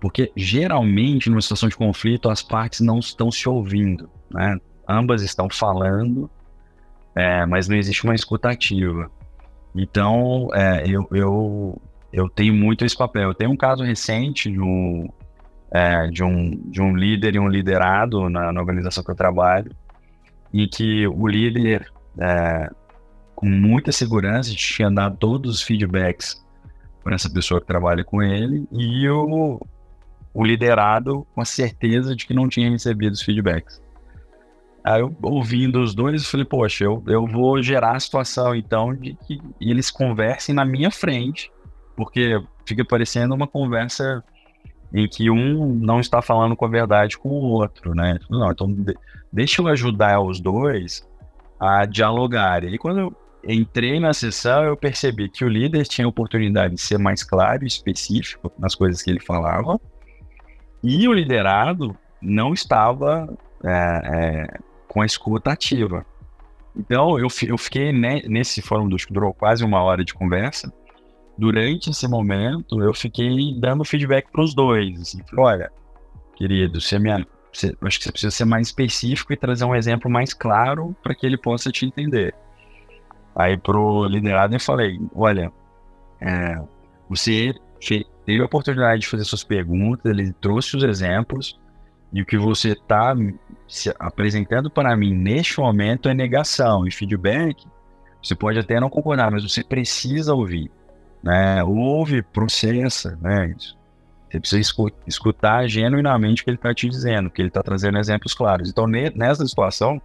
Porque 0.00 0.30
geralmente, 0.36 1.30
numa 1.30 1.40
situação 1.40 1.68
de 1.68 1.76
conflito, 1.76 2.28
as 2.28 2.42
partes 2.42 2.80
não 2.80 2.98
estão 2.98 3.30
se 3.30 3.48
ouvindo, 3.48 4.10
né? 4.30 4.58
Ambas 4.88 5.22
estão 5.22 5.48
falando, 5.50 6.30
é, 7.14 7.44
mas 7.46 7.68
não 7.68 7.76
existe 7.76 8.04
uma 8.04 8.14
escutativa. 8.14 9.10
Então, 9.74 10.48
é, 10.54 10.84
eu, 10.86 11.06
eu, 11.10 11.82
eu 12.12 12.28
tenho 12.28 12.54
muito 12.54 12.84
esse 12.84 12.96
papel. 12.96 13.30
Eu 13.30 13.34
tenho 13.34 13.50
um 13.50 13.56
caso 13.56 13.82
recente 13.82 14.50
de 14.50 14.60
um, 14.60 15.08
é, 15.70 16.06
de 16.06 16.22
um, 16.22 16.50
de 16.70 16.80
um 16.80 16.96
líder 16.96 17.34
e 17.34 17.38
um 17.38 17.48
liderado 17.48 18.28
na, 18.28 18.52
na 18.52 18.60
organização 18.60 19.04
que 19.04 19.10
eu 19.10 19.14
trabalho, 19.14 19.70
em 20.52 20.66
que 20.68 21.06
o 21.06 21.26
líder, 21.26 21.92
é, 22.18 22.70
com 23.34 23.46
muita 23.46 23.92
segurança, 23.92 24.54
tinha 24.54 24.90
dado 24.90 25.16
todos 25.18 25.56
os 25.56 25.62
feedbacks 25.62 26.42
para 27.02 27.14
essa 27.14 27.30
pessoa 27.30 27.60
que 27.60 27.66
trabalha 27.66 28.02
com 28.02 28.22
ele, 28.22 28.66
e 28.72 29.08
o, 29.08 29.60
o 30.34 30.44
liderado 30.44 31.26
com 31.34 31.40
a 31.40 31.44
certeza 31.44 32.16
de 32.16 32.26
que 32.26 32.34
não 32.34 32.48
tinha 32.48 32.70
recebido 32.70 33.12
os 33.12 33.22
feedbacks. 33.22 33.80
Aí 34.86 35.00
eu, 35.00 35.12
ouvindo 35.20 35.82
os 35.82 35.96
dois, 35.96 36.22
eu 36.22 36.30
falei, 36.30 36.46
poxa, 36.46 36.84
eu, 36.84 37.02
eu 37.08 37.26
vou 37.26 37.60
gerar 37.60 37.96
a 37.96 38.00
situação, 38.00 38.54
então, 38.54 38.94
de 38.94 39.14
que 39.26 39.40
eles 39.60 39.90
conversem 39.90 40.54
na 40.54 40.64
minha 40.64 40.92
frente, 40.92 41.50
porque 41.96 42.40
fica 42.64 42.84
parecendo 42.84 43.34
uma 43.34 43.48
conversa 43.48 44.22
em 44.94 45.08
que 45.08 45.28
um 45.28 45.74
não 45.74 45.98
está 45.98 46.22
falando 46.22 46.54
com 46.54 46.64
a 46.64 46.68
verdade 46.68 47.18
com 47.18 47.28
o 47.28 47.42
outro, 47.42 47.96
né? 47.96 48.20
Não, 48.30 48.48
então 48.48 48.72
de, 48.72 48.96
deixa 49.32 49.60
eu 49.60 49.66
ajudar 49.66 50.20
os 50.20 50.38
dois 50.38 51.04
a 51.58 51.84
dialogar. 51.84 52.62
E 52.62 52.78
quando 52.78 53.00
eu 53.00 53.16
entrei 53.42 53.98
na 53.98 54.12
sessão, 54.12 54.62
eu 54.62 54.76
percebi 54.76 55.28
que 55.28 55.44
o 55.44 55.48
líder 55.48 55.84
tinha 55.88 56.06
a 56.06 56.08
oportunidade 56.08 56.76
de 56.76 56.80
ser 56.80 56.96
mais 56.96 57.24
claro 57.24 57.64
e 57.64 57.66
específico 57.66 58.52
nas 58.56 58.76
coisas 58.76 59.02
que 59.02 59.10
ele 59.10 59.20
falava, 59.20 59.80
e 60.80 61.08
o 61.08 61.12
liderado 61.12 61.96
não 62.22 62.54
estava 62.54 63.36
é, 63.64 64.00
é, 64.04 64.58
com 64.96 65.02
a 65.02 65.06
escuta 65.06 65.52
ativa. 65.52 66.06
Então, 66.74 67.18
eu, 67.18 67.28
eu 67.46 67.58
fiquei 67.58 67.92
ne, 67.92 68.22
nesse 68.26 68.62
fórum 68.62 68.88
do 68.88 68.96
que 68.96 69.12
durou 69.12 69.34
quase 69.34 69.62
uma 69.62 69.82
hora 69.82 70.02
de 70.02 70.14
conversa, 70.14 70.72
durante 71.36 71.90
esse 71.90 72.08
momento, 72.08 72.82
eu 72.82 72.94
fiquei 72.94 73.54
dando 73.60 73.84
feedback 73.84 74.32
para 74.32 74.42
os 74.42 74.54
dois. 74.54 74.98
Assim, 74.98 75.20
olha, 75.36 75.70
querido, 76.34 76.80
você 76.80 76.98
me, 76.98 77.10
você, 77.52 77.76
acho 77.82 77.98
que 77.98 78.04
você 78.04 78.10
precisa 78.10 78.30
ser 78.30 78.46
mais 78.46 78.68
específico 78.68 79.34
e 79.34 79.36
trazer 79.36 79.66
um 79.66 79.74
exemplo 79.74 80.10
mais 80.10 80.32
claro 80.32 80.96
para 81.02 81.14
que 81.14 81.26
ele 81.26 81.36
possa 81.36 81.70
te 81.70 81.84
entender. 81.84 82.34
Aí 83.34 83.58
pro 83.58 84.06
liderado 84.06 84.54
eu 84.54 84.60
falei, 84.60 84.98
olha, 85.14 85.52
é, 86.22 86.58
você 87.06 87.54
teve 88.24 88.40
a 88.40 88.46
oportunidade 88.46 89.02
de 89.02 89.08
fazer 89.08 89.24
suas 89.24 89.44
perguntas, 89.44 90.10
ele 90.10 90.32
trouxe 90.40 90.74
os 90.74 90.82
exemplos, 90.82 91.60
e 92.16 92.22
o 92.22 92.26
que 92.26 92.38
você 92.38 92.72
está 92.72 93.14
apresentando 93.98 94.70
para 94.70 94.96
mim 94.96 95.14
neste 95.14 95.60
momento 95.60 96.08
é 96.08 96.14
negação 96.14 96.86
e 96.86 96.90
feedback. 96.90 97.64
Você 98.22 98.34
pode 98.34 98.58
até 98.58 98.80
não 98.80 98.88
concordar, 98.88 99.30
mas 99.30 99.42
você 99.42 99.62
precisa 99.62 100.34
ouvir 100.34 100.70
né? 101.26 101.62
Ouve, 101.64 102.22
processa, 102.22 103.18
né? 103.20 103.52
Você 104.30 104.38
precisa 104.38 104.62
escutar 105.06 105.66
genuinamente 105.66 106.42
o 106.42 106.44
que 106.44 106.50
ele 106.50 106.56
está 106.56 106.72
te 106.72 106.88
dizendo, 106.88 107.28
que 107.30 107.42
ele 107.42 107.48
está 107.48 107.62
trazendo 107.62 107.98
exemplos 107.98 108.32
claros. 108.32 108.68
Então, 108.70 108.86
nessa 108.86 109.44
situação, 109.44 110.00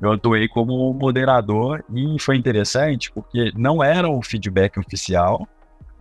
eu 0.00 0.12
atuei 0.12 0.48
como 0.48 0.92
moderador 0.94 1.84
e 1.94 2.20
foi 2.20 2.36
interessante 2.36 3.12
porque 3.12 3.52
não 3.56 3.82
era 3.82 4.08
o 4.08 4.20
feedback 4.20 4.78
oficial 4.80 5.46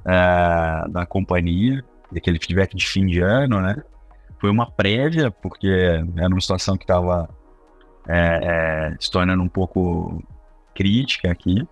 é, 0.06 0.90
da 0.90 1.06
companhia, 1.06 1.84
aquele 2.16 2.40
feedback 2.40 2.76
de 2.76 2.88
fim 2.88 3.06
de 3.06 3.20
ano, 3.20 3.62
né? 3.62 3.84
Foi 4.42 4.50
uma 4.50 4.66
prévia, 4.66 5.30
porque 5.30 5.70
era 6.18 6.28
uma 6.28 6.42
situação 6.42 6.76
que 6.76 6.84
estava 6.84 7.30
é, 8.10 8.40
é, 8.92 8.98
se 9.00 9.12
tornando 9.12 9.44
um 9.44 9.48
pouco 9.48 10.20
crítica 10.74 11.32
aqui. 11.32 11.64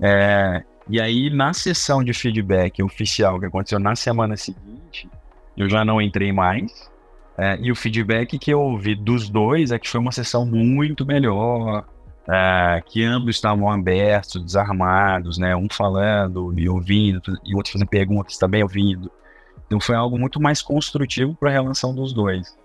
É, 0.00 0.62
e 0.88 1.00
aí, 1.00 1.28
na 1.28 1.52
sessão 1.52 2.04
de 2.04 2.14
feedback 2.14 2.80
oficial 2.84 3.40
que 3.40 3.46
aconteceu 3.46 3.80
na 3.80 3.96
semana 3.96 4.36
seguinte, 4.36 5.10
eu 5.56 5.68
já 5.68 5.84
não 5.84 6.00
entrei 6.00 6.30
mais. 6.30 6.88
É, 7.36 7.58
e 7.60 7.72
o 7.72 7.74
feedback 7.74 8.38
que 8.38 8.52
eu 8.52 8.60
ouvi 8.60 8.94
dos 8.94 9.28
dois 9.28 9.72
é 9.72 9.78
que 9.78 9.88
foi 9.88 9.98
uma 9.98 10.12
sessão 10.12 10.46
muito 10.46 11.04
melhor, 11.04 11.84
é, 12.28 12.80
que 12.86 13.02
ambos 13.02 13.34
estavam 13.34 13.68
abertos, 13.68 14.40
desarmados, 14.40 15.36
né? 15.36 15.56
Um 15.56 15.66
falando 15.68 16.54
e 16.56 16.68
ouvindo, 16.68 17.36
e 17.44 17.56
outro 17.56 17.72
fazendo 17.72 17.88
perguntas 17.88 18.38
também 18.38 18.62
ouvindo. 18.62 19.10
Então 19.68 19.78
foi 19.78 19.94
algo 19.94 20.18
muito 20.18 20.40
mais 20.40 20.60
construtivo 20.62 21.34
para 21.34 21.50
a 21.50 21.52
relação 21.52 21.94
dos 21.94 22.12
dois. 22.12 22.56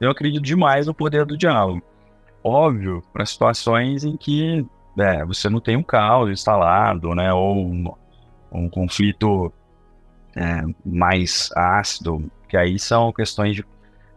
Eu 0.00 0.10
acredito 0.10 0.42
demais 0.42 0.86
no 0.86 0.94
poder 0.94 1.24
do 1.24 1.38
diálogo. 1.38 1.82
Óbvio, 2.42 3.02
para 3.12 3.24
situações 3.24 4.04
em 4.04 4.16
que 4.16 4.66
é, 4.98 5.24
você 5.24 5.48
não 5.48 5.60
tem 5.60 5.76
um 5.76 5.82
caos 5.82 6.30
instalado, 6.30 7.14
né? 7.14 7.32
Ou 7.32 7.56
um, 7.56 7.92
um 8.50 8.68
conflito 8.68 9.52
é, 10.36 10.62
mais 10.84 11.50
ácido, 11.54 12.30
que 12.48 12.56
aí 12.56 12.78
são 12.78 13.12
questões 13.12 13.54
de, 13.54 13.64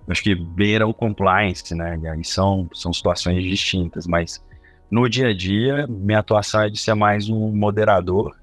acho 0.07 0.23
que 0.23 0.35
beira 0.35 0.87
o 0.87 0.93
compliance, 0.93 1.73
né? 1.75 1.99
E 2.01 2.07
aí 2.07 2.23
são, 2.23 2.67
são 2.73 2.91
situações 2.91 3.43
distintas, 3.43 4.07
mas 4.07 4.43
no 4.89 5.07
dia 5.09 5.29
a 5.29 5.33
dia, 5.33 5.87
minha 5.87 6.19
atuação 6.19 6.61
é 6.61 6.69
de 6.69 6.79
ser 6.79 6.93
mais 6.95 7.29
um 7.29 7.55
moderador, 7.55 8.35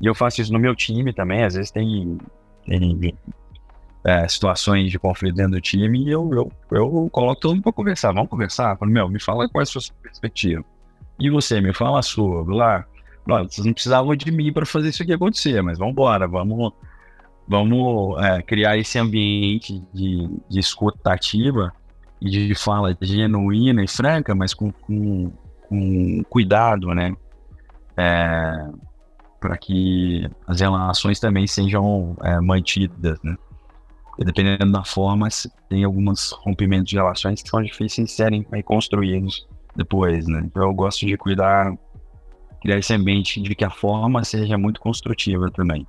e 0.00 0.06
eu 0.06 0.14
faço 0.14 0.40
isso 0.40 0.52
no 0.52 0.58
meu 0.58 0.74
time 0.74 1.12
também, 1.12 1.44
às 1.44 1.54
vezes 1.54 1.70
tem, 1.70 2.18
tem 2.66 3.14
é, 4.04 4.28
situações 4.28 4.90
de 4.90 4.98
conflito 4.98 5.34
dentro 5.34 5.52
do 5.52 5.60
time, 5.60 6.04
e 6.04 6.10
eu, 6.10 6.30
eu, 6.32 6.52
eu 6.70 7.08
coloco 7.10 7.40
todo 7.40 7.54
mundo 7.54 7.62
para 7.62 7.72
conversar, 7.72 8.12
vamos 8.12 8.28
conversar, 8.28 8.76
falo, 8.76 8.90
meu, 8.90 9.08
me 9.08 9.20
fala 9.20 9.48
qual 9.48 9.60
é 9.60 9.64
a 9.64 9.66
sua 9.66 9.82
perspectiva. 10.02 10.64
E 11.18 11.30
você, 11.30 11.60
me 11.60 11.72
fala 11.72 12.00
a 12.00 12.02
sua, 12.02 12.44
lá. 12.54 12.86
Vocês 13.26 13.64
não 13.64 13.72
precisavam 13.72 14.14
de 14.14 14.30
mim 14.30 14.52
para 14.52 14.66
fazer 14.66 14.90
isso 14.90 15.02
aqui 15.02 15.12
acontecer, 15.12 15.62
mas 15.62 15.78
vamos 15.78 15.92
embora, 15.92 16.28
vamos, 16.28 16.72
vamos 17.48 18.22
é, 18.22 18.42
criar 18.42 18.76
esse 18.76 18.98
ambiente 18.98 19.82
de, 19.92 20.28
de 20.48 20.58
escuta 20.58 21.12
ativa 21.12 21.72
e 22.20 22.28
de 22.28 22.54
fala 22.54 22.96
genuína 23.00 23.82
e 23.82 23.88
franca, 23.88 24.34
mas 24.34 24.52
com, 24.52 24.70
com, 24.72 25.32
com 25.68 26.22
cuidado, 26.28 26.88
né? 26.88 27.16
É, 27.96 28.68
para 29.44 29.58
que 29.58 30.26
as 30.46 30.60
relações 30.60 31.20
também 31.20 31.46
sejam 31.46 32.16
é, 32.22 32.40
mantidas, 32.40 33.18
né? 33.22 33.36
Dependendo 34.18 34.72
da 34.72 34.82
forma, 34.82 35.28
tem 35.68 35.84
alguns 35.84 36.30
rompimentos 36.30 36.88
de 36.88 36.96
relações 36.96 37.42
que 37.42 37.50
são 37.50 37.62
difíceis 37.62 38.08
de 38.08 38.14
serem 38.14 38.46
reconstruídos 38.50 39.46
depois, 39.76 40.26
né? 40.26 40.40
Então, 40.46 40.62
eu 40.62 40.72
gosto 40.72 41.04
de 41.04 41.14
cuidar, 41.18 41.76
criar 42.62 42.78
esse 42.78 42.94
ambiente 42.94 43.38
de 43.38 43.54
que 43.54 43.66
a 43.66 43.68
forma 43.68 44.24
seja 44.24 44.56
muito 44.56 44.80
construtiva 44.80 45.50
também. 45.50 45.86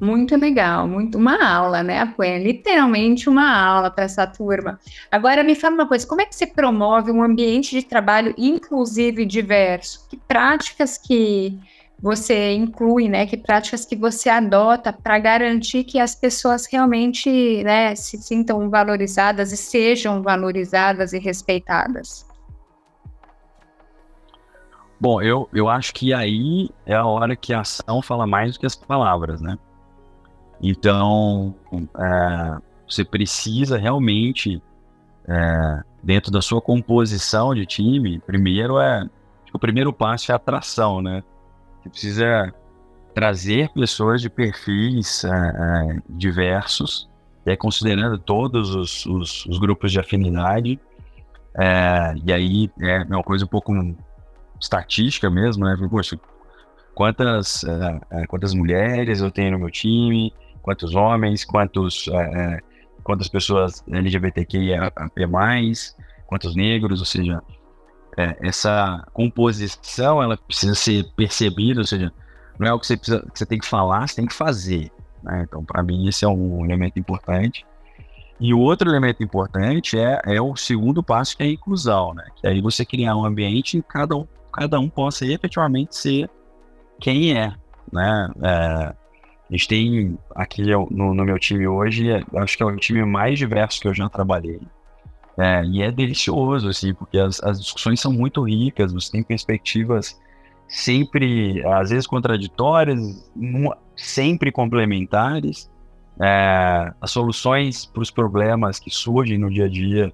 Muito 0.00 0.36
legal, 0.36 0.86
muito 0.86 1.18
uma 1.18 1.44
aula, 1.44 1.82
né, 1.82 2.00
Apuena? 2.00 2.44
Literalmente 2.44 3.28
uma 3.28 3.52
aula 3.52 3.90
para 3.90 4.04
essa 4.04 4.24
turma. 4.28 4.78
Agora 5.10 5.42
me 5.42 5.56
fala 5.56 5.74
uma 5.74 5.88
coisa, 5.88 6.06
como 6.06 6.20
é 6.20 6.26
que 6.26 6.36
você 6.36 6.46
promove 6.46 7.10
um 7.10 7.20
ambiente 7.20 7.72
de 7.72 7.84
trabalho 7.84 8.32
inclusivo 8.38 9.20
e 9.20 9.26
diverso? 9.26 10.06
Que 10.08 10.16
práticas 10.16 10.96
que 10.96 11.58
você 12.00 12.52
inclui, 12.52 13.08
né? 13.08 13.26
Que 13.26 13.36
práticas 13.36 13.84
que 13.84 13.96
você 13.96 14.28
adota 14.28 14.92
para 14.92 15.18
garantir 15.18 15.82
que 15.82 15.98
as 15.98 16.14
pessoas 16.14 16.64
realmente 16.70 17.64
né, 17.64 17.92
se 17.96 18.16
sintam 18.18 18.70
valorizadas 18.70 19.50
e 19.50 19.56
sejam 19.56 20.22
valorizadas 20.22 21.12
e 21.12 21.18
respeitadas? 21.18 22.24
Bom, 25.00 25.20
eu, 25.20 25.48
eu 25.52 25.68
acho 25.68 25.92
que 25.92 26.14
aí 26.14 26.70
é 26.86 26.94
a 26.94 27.04
hora 27.04 27.34
que 27.34 27.52
a 27.52 27.60
ação 27.60 28.00
fala 28.00 28.28
mais 28.28 28.54
do 28.54 28.60
que 28.60 28.66
as 28.66 28.76
palavras, 28.76 29.40
né? 29.40 29.58
Então, 30.60 31.54
é, 31.96 32.58
você 32.88 33.04
precisa 33.04 33.78
realmente, 33.78 34.62
é, 35.26 35.82
dentro 36.02 36.30
da 36.30 36.40
sua 36.40 36.60
composição 36.60 37.54
de 37.54 37.66
time, 37.66 38.18
primeiro 38.20 38.78
é. 38.78 39.08
O 39.52 39.58
primeiro 39.58 39.92
passo 39.92 40.30
é 40.30 40.34
atração, 40.34 41.00
né? 41.00 41.22
Você 41.82 41.88
precisa 41.88 42.54
trazer 43.14 43.70
pessoas 43.70 44.20
de 44.20 44.28
perfis 44.28 45.24
é, 45.24 45.28
é, 45.28 46.02
diversos, 46.08 47.08
e 47.46 47.56
considerando 47.56 48.18
todos 48.18 48.74
os, 48.74 49.06
os, 49.06 49.46
os 49.46 49.58
grupos 49.58 49.90
de 49.90 49.98
afinidade. 49.98 50.78
É, 51.56 52.14
e 52.24 52.32
aí 52.32 52.70
é 52.80 53.02
uma 53.04 53.22
coisa 53.22 53.44
um 53.44 53.48
pouco 53.48 53.72
estatística 54.60 55.30
mesmo, 55.30 55.64
né? 55.64 55.76
Poxa, 55.88 56.18
quantas, 56.94 57.64
é, 58.10 58.26
quantas 58.26 58.52
mulheres 58.52 59.20
eu 59.20 59.30
tenho 59.30 59.52
no 59.52 59.58
meu 59.58 59.70
time, 59.70 60.32
quantos 60.62 60.94
homens, 60.94 61.44
quantos, 61.44 62.08
é, 62.08 62.60
quantas 63.02 63.28
pessoas 63.28 63.82
LGBTQIA+, 63.90 64.92
quantos 66.26 66.54
negros, 66.54 67.00
ou 67.00 67.06
seja, 67.06 67.42
é, 68.16 68.36
essa 68.40 69.06
composição 69.12 70.22
ela 70.22 70.36
precisa 70.36 70.74
ser 70.74 71.04
percebida, 71.14 71.80
ou 71.80 71.86
seja, 71.86 72.12
não 72.58 72.66
é 72.66 72.72
o 72.72 72.78
que 72.78 72.86
você, 72.86 72.96
precisa, 72.96 73.20
que 73.20 73.38
você 73.38 73.46
tem 73.46 73.58
que 73.58 73.66
falar, 73.66 74.08
você 74.08 74.16
tem 74.16 74.26
que 74.26 74.34
fazer. 74.34 74.90
Né? 75.22 75.44
Então, 75.46 75.64
para 75.64 75.82
mim, 75.82 76.08
esse 76.08 76.24
é 76.24 76.28
um 76.28 76.64
elemento 76.64 76.98
importante. 76.98 77.64
E 78.40 78.54
o 78.54 78.58
outro 78.58 78.88
elemento 78.88 79.22
importante 79.22 79.98
é, 79.98 80.20
é 80.24 80.40
o 80.40 80.54
segundo 80.56 81.02
passo, 81.02 81.36
que 81.36 81.42
é 81.42 81.46
a 81.46 81.50
inclusão, 81.50 82.14
né? 82.14 82.24
Que 82.36 82.46
aí 82.46 82.60
você 82.60 82.84
criar 82.84 83.16
um 83.16 83.24
ambiente 83.24 83.76
em 83.76 83.82
cada 83.82 84.16
um, 84.16 84.26
cada 84.52 84.78
um 84.78 84.88
possa 84.88 85.26
efetivamente 85.26 85.96
ser 85.96 86.30
quem 87.00 87.36
é, 87.36 87.52
né? 87.92 88.30
É, 88.42 88.94
a 89.48 89.52
gente 89.52 89.68
tem 89.68 90.18
aqui 90.34 90.62
no, 90.62 91.14
no, 91.14 91.24
meu 91.24 91.38
time 91.38 91.66
hoje, 91.66 92.08
acho 92.36 92.56
que 92.56 92.62
é 92.62 92.66
o 92.66 92.76
time 92.76 93.04
mais 93.04 93.38
diverso 93.38 93.80
que 93.80 93.88
eu 93.88 93.94
já 93.94 94.08
trabalhei. 94.08 94.60
É, 95.38 95.64
e 95.64 95.82
é 95.82 95.90
delicioso, 95.90 96.68
assim, 96.68 96.92
porque 96.92 97.18
as, 97.18 97.42
as 97.42 97.60
discussões 97.60 98.00
são 98.00 98.12
muito 98.12 98.42
ricas, 98.42 98.92
você 98.92 99.12
tem 99.12 99.22
perspectivas 99.22 100.18
sempre, 100.68 101.64
às 101.64 101.90
vezes 101.90 102.06
contraditórias, 102.06 103.00
sempre 103.96 104.52
complementares. 104.52 105.70
É, 106.20 106.92
as 107.00 107.10
soluções 107.10 107.86
para 107.86 108.02
os 108.02 108.10
problemas 108.10 108.78
que 108.78 108.90
surgem 108.90 109.38
no 109.38 109.48
dia 109.48 109.64
a 109.64 109.68
dia, 109.68 110.12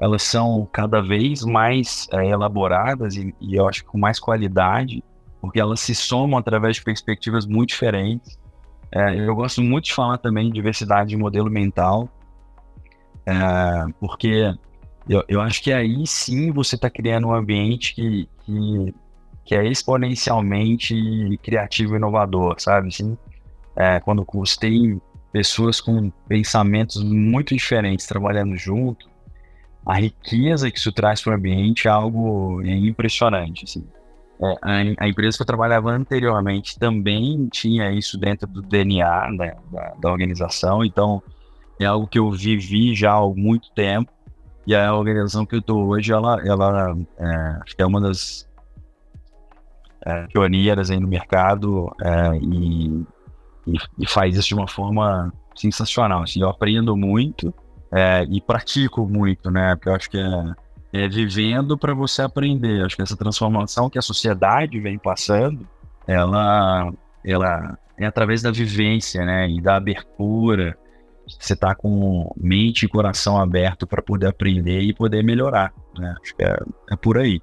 elas 0.00 0.22
são 0.22 0.68
cada 0.72 1.02
vez 1.02 1.44
mais 1.44 2.08
é, 2.12 2.28
elaboradas 2.28 3.16
e, 3.16 3.34
e, 3.40 3.56
eu 3.56 3.68
acho 3.68 3.82
que 3.82 3.88
com 3.88 3.98
mais 3.98 4.18
qualidade, 4.18 5.02
porque 5.40 5.60
elas 5.60 5.80
se 5.80 5.94
somam 5.94 6.38
através 6.38 6.76
de 6.76 6.84
perspectivas 6.84 7.44
muito 7.44 7.70
diferentes. 7.70 8.38
É, 8.94 9.18
eu 9.18 9.34
gosto 9.34 9.62
muito 9.62 9.86
de 9.86 9.94
falar 9.94 10.18
também 10.18 10.48
de 10.48 10.52
diversidade 10.52 11.10
de 11.10 11.16
modelo 11.16 11.50
mental, 11.50 12.08
é, 13.24 13.32
porque 13.98 14.54
eu, 15.08 15.24
eu 15.28 15.40
acho 15.40 15.62
que 15.62 15.72
aí 15.72 16.06
sim 16.06 16.50
você 16.52 16.74
está 16.74 16.90
criando 16.90 17.28
um 17.28 17.34
ambiente 17.34 17.94
que, 17.94 18.28
que, 18.44 18.94
que, 19.44 19.54
é 19.54 19.66
exponencialmente 19.66 20.94
criativo 21.42 21.94
e 21.94 21.96
inovador, 21.96 22.56
sabe? 22.58 22.88
Assim, 22.88 23.16
é, 23.74 23.98
quando 24.00 24.26
você 24.30 24.58
tem 24.60 25.00
pessoas 25.32 25.80
com 25.80 26.10
pensamentos 26.28 27.02
muito 27.02 27.54
diferentes 27.54 28.06
trabalhando 28.06 28.56
junto, 28.56 29.10
a 29.86 29.94
riqueza 29.94 30.70
que 30.70 30.78
isso 30.78 30.92
traz 30.92 31.22
para 31.22 31.32
o 31.32 31.36
ambiente 31.36 31.88
é 31.88 31.90
algo 31.90 32.62
impressionante. 32.62 33.64
Assim. 33.64 33.84
É, 34.42 34.56
a, 34.62 35.04
a, 35.04 35.08
empresa 35.08 35.36
que 35.36 35.42
eu 35.42 35.46
trabalhava 35.46 35.90
anteriormente 35.90 36.78
também 36.78 37.48
tinha 37.48 37.92
isso 37.92 38.18
dentro 38.18 38.46
do 38.46 38.62
DNA 38.62 39.30
né, 39.32 39.56
da, 39.70 39.94
da, 40.00 40.10
organização, 40.10 40.84
então 40.84 41.22
é 41.80 41.84
algo 41.84 42.06
que 42.06 42.18
eu 42.18 42.30
vivi 42.30 42.94
já 42.94 43.12
há 43.12 43.28
muito 43.28 43.70
tempo. 43.72 44.10
E 44.66 44.74
a 44.74 44.94
organização 44.94 45.44
que 45.44 45.56
eu 45.56 45.58
estou 45.58 45.88
hoje, 45.88 46.12
ela, 46.12 46.40
ela 46.44 46.96
é, 47.18 47.58
acho 47.62 47.74
que 47.74 47.82
é 47.82 47.86
uma 47.86 48.00
das 48.00 48.48
é, 50.04 50.26
pioneiras 50.28 50.90
aí 50.90 51.00
no 51.00 51.08
mercado 51.08 51.90
é, 52.00 52.36
e 52.36 53.04
e, 53.66 53.76
e, 53.98 54.08
faz 54.08 54.36
isso 54.36 54.48
de 54.48 54.54
uma 54.54 54.68
forma 54.68 55.32
sensacional. 55.54 56.22
Assim, 56.22 56.40
eu 56.40 56.48
aprendo 56.48 56.96
muito 56.96 57.54
é, 57.92 58.24
e 58.28 58.40
pratico 58.40 59.06
muito, 59.06 59.50
né? 59.50 59.74
Porque 59.74 59.88
eu 59.88 59.94
acho 59.94 60.10
que 60.10 60.18
é, 60.18 60.54
é 60.92 61.08
vivendo 61.08 61.78
para 61.78 61.94
você 61.94 62.22
aprender. 62.22 62.84
Acho 62.84 62.96
que 62.96 63.02
essa 63.02 63.16
transformação 63.16 63.88
que 63.88 63.98
a 63.98 64.02
sociedade 64.02 64.78
vem 64.78 64.98
passando, 64.98 65.66
ela, 66.06 66.92
ela 67.24 67.78
é 67.96 68.04
através 68.04 68.42
da 68.42 68.50
vivência, 68.50 69.24
né? 69.24 69.48
E 69.48 69.60
da 69.60 69.76
abertura. 69.76 70.76
Você 71.26 71.56
tá 71.56 71.74
com 71.74 72.30
mente 72.36 72.84
e 72.84 72.88
coração 72.88 73.40
aberto 73.40 73.86
para 73.86 74.02
poder 74.02 74.26
aprender 74.26 74.80
e 74.80 74.92
poder 74.92 75.22
melhorar, 75.22 75.72
né? 75.96 76.14
Acho 76.20 76.34
que 76.36 76.44
é, 76.44 76.56
é 76.90 76.96
por 76.96 77.16
aí. 77.16 77.40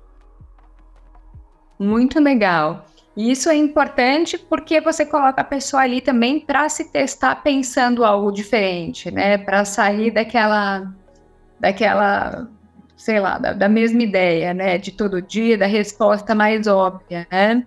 Muito 1.79 2.19
legal. 2.19 2.85
E 3.15 3.31
isso 3.31 3.49
é 3.49 3.55
importante 3.55 4.38
porque 4.38 4.79
você 4.79 5.05
coloca 5.05 5.41
a 5.41 5.45
pessoa 5.45 5.83
ali 5.83 6.01
também 6.01 6.39
para 6.39 6.69
se 6.69 6.91
testar 6.91 7.38
pensando 7.38 8.05
algo 8.05 8.31
diferente, 8.31 9.09
né? 9.09 9.38
Para 9.38 9.65
sair 9.65 10.12
daquela, 10.12 10.93
daquela, 11.59 12.47
sei 12.99 13.19
lá, 13.19 13.39
da, 13.39 13.53
da, 13.53 13.67
mesma 13.67 14.03
ideia, 14.03 14.53
né? 14.53 14.77
De 14.77 14.91
todo 14.91 15.21
dia, 15.21 15.57
da 15.57 15.65
resposta 15.65 16.35
mais 16.35 16.67
óbvia, 16.67 17.25
né? 17.31 17.65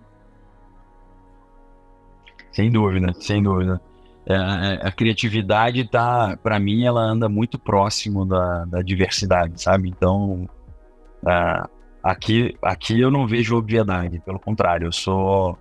Sem 2.51 2.71
dúvida, 2.71 3.13
sem 3.19 3.43
dúvida. 3.43 3.81
É, 4.25 4.35
a, 4.35 4.65
é, 4.65 4.87
a, 4.87 4.91
criatividade 4.91 5.89
tá, 5.89 6.37
para 6.41 6.57
mim, 6.59 6.85
ela 6.85 7.01
anda 7.01 7.27
muito 7.27 7.59
próximo 7.59 8.25
da, 8.25 8.63
da 8.65 8.81
diversidade, 8.81 9.61
sabe? 9.61 9.89
Então, 9.89 10.47
uh, 11.23 11.67
Aqui, 12.03 12.53
aqui 12.61 12.99
eu 12.99 13.09
não 13.09 13.25
vejo 13.25 13.55
obviedade, 13.55 14.19
pelo 14.19 14.37
contrário, 14.37 14.87
eu 14.87 14.91
sou 14.91 15.57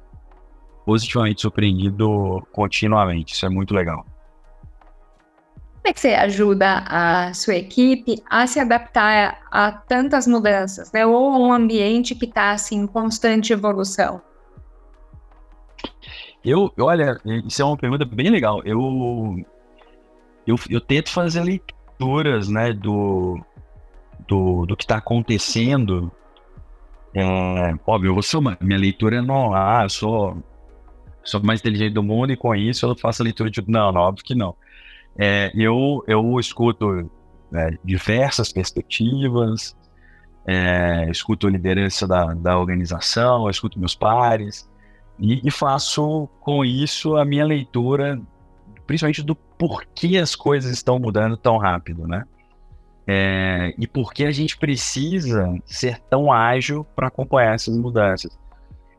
positivamente 0.85 1.40
surpreendido 1.40 2.44
continuamente. 2.50 3.35
Isso 3.35 3.46
é 3.46 3.48
muito 3.48 3.72
legal. 3.72 4.04
Como 5.83 5.90
é 5.90 5.92
que 5.92 6.01
você 6.01 6.14
ajuda 6.14 6.85
a 6.87 7.35
sua 7.35 7.57
equipe 7.57 8.23
a 8.31 8.47
se 8.47 8.61
adaptar 8.61 9.42
a, 9.51 9.73
tantas 9.73 10.29
mudanças, 10.29 10.92
né? 10.92 11.05
Ou 11.05 11.33
um 11.33 11.53
ambiente 11.53 12.14
que 12.14 12.25
está 12.25 12.53
assim, 12.53 12.77
em 12.77 12.87
constante 12.87 13.53
evolução? 13.53 14.23
Eu, 16.45 16.73
olha, 16.79 17.21
isso 17.47 17.61
é 17.61 17.64
uma 17.64 17.77
pergunta 17.77 18.05
bem 18.05 18.31
legal. 18.31 18.62
Eu, 18.64 19.37
eu, 20.47 20.55
eu 20.71 20.81
tento 20.81 21.11
fazer 21.11 21.42
leituras, 21.42 22.49
né, 22.49 22.73
do, 22.73 23.40
do, 24.29 24.64
do 24.66 24.77
que 24.77 24.85
está 24.85 24.99
acontecendo 24.99 26.12
é, 27.14 27.75
óbvio, 27.87 28.16
eu 28.16 28.38
uma, 28.38 28.57
minha 28.61 28.79
leitura 28.79 29.21
não, 29.21 29.55
ah, 29.55 29.83
eu 29.83 29.88
sou, 29.90 30.42
sou 31.23 31.42
mais 31.42 31.61
inteligente 31.61 31.92
do 31.92 32.03
mundo 32.03 32.33
e 32.33 32.37
com 32.37 32.55
isso 32.55 32.87
eu 32.87 32.97
faço 32.97 33.23
a 33.23 33.25
leitura 33.25 33.51
de 33.51 33.62
não, 33.68 33.92
não 33.92 34.01
óbvio 34.01 34.25
que 34.25 34.35
não. 34.35 34.57
É, 35.18 35.51
eu, 35.55 36.03
eu 36.07 36.38
escuto 36.40 37.11
é, 37.53 37.77
diversas 37.85 38.53
perspectivas, 38.53 39.77
é, 40.46 41.09
escuto 41.11 41.46
a 41.46 41.51
liderança 41.51 42.07
da, 42.07 42.35
da 42.35 42.59
organização, 42.59 43.48
escuto 43.48 43.79
meus 43.79 43.94
pares 43.94 44.68
e, 45.18 45.46
e 45.46 45.51
faço 45.51 46.29
com 46.40 46.64
isso 46.64 47.16
a 47.16 47.25
minha 47.25 47.44
leitura, 47.44 48.20
principalmente 48.87 49.22
do 49.22 49.35
porquê 49.35 50.16
as 50.16 50.35
coisas 50.35 50.72
estão 50.72 50.98
mudando 50.98 51.37
tão 51.37 51.59
rápido, 51.59 52.07
né? 52.07 52.25
É, 53.07 53.75
e 53.79 53.87
por 53.87 54.12
que 54.12 54.25
a 54.25 54.31
gente 54.31 54.57
precisa 54.57 55.53
ser 55.64 55.98
tão 56.09 56.33
ágil 56.33 56.85
para 56.96 57.09
acompanhar 57.09 57.55
essas 57.55 57.77
mudanças. 57.77 58.38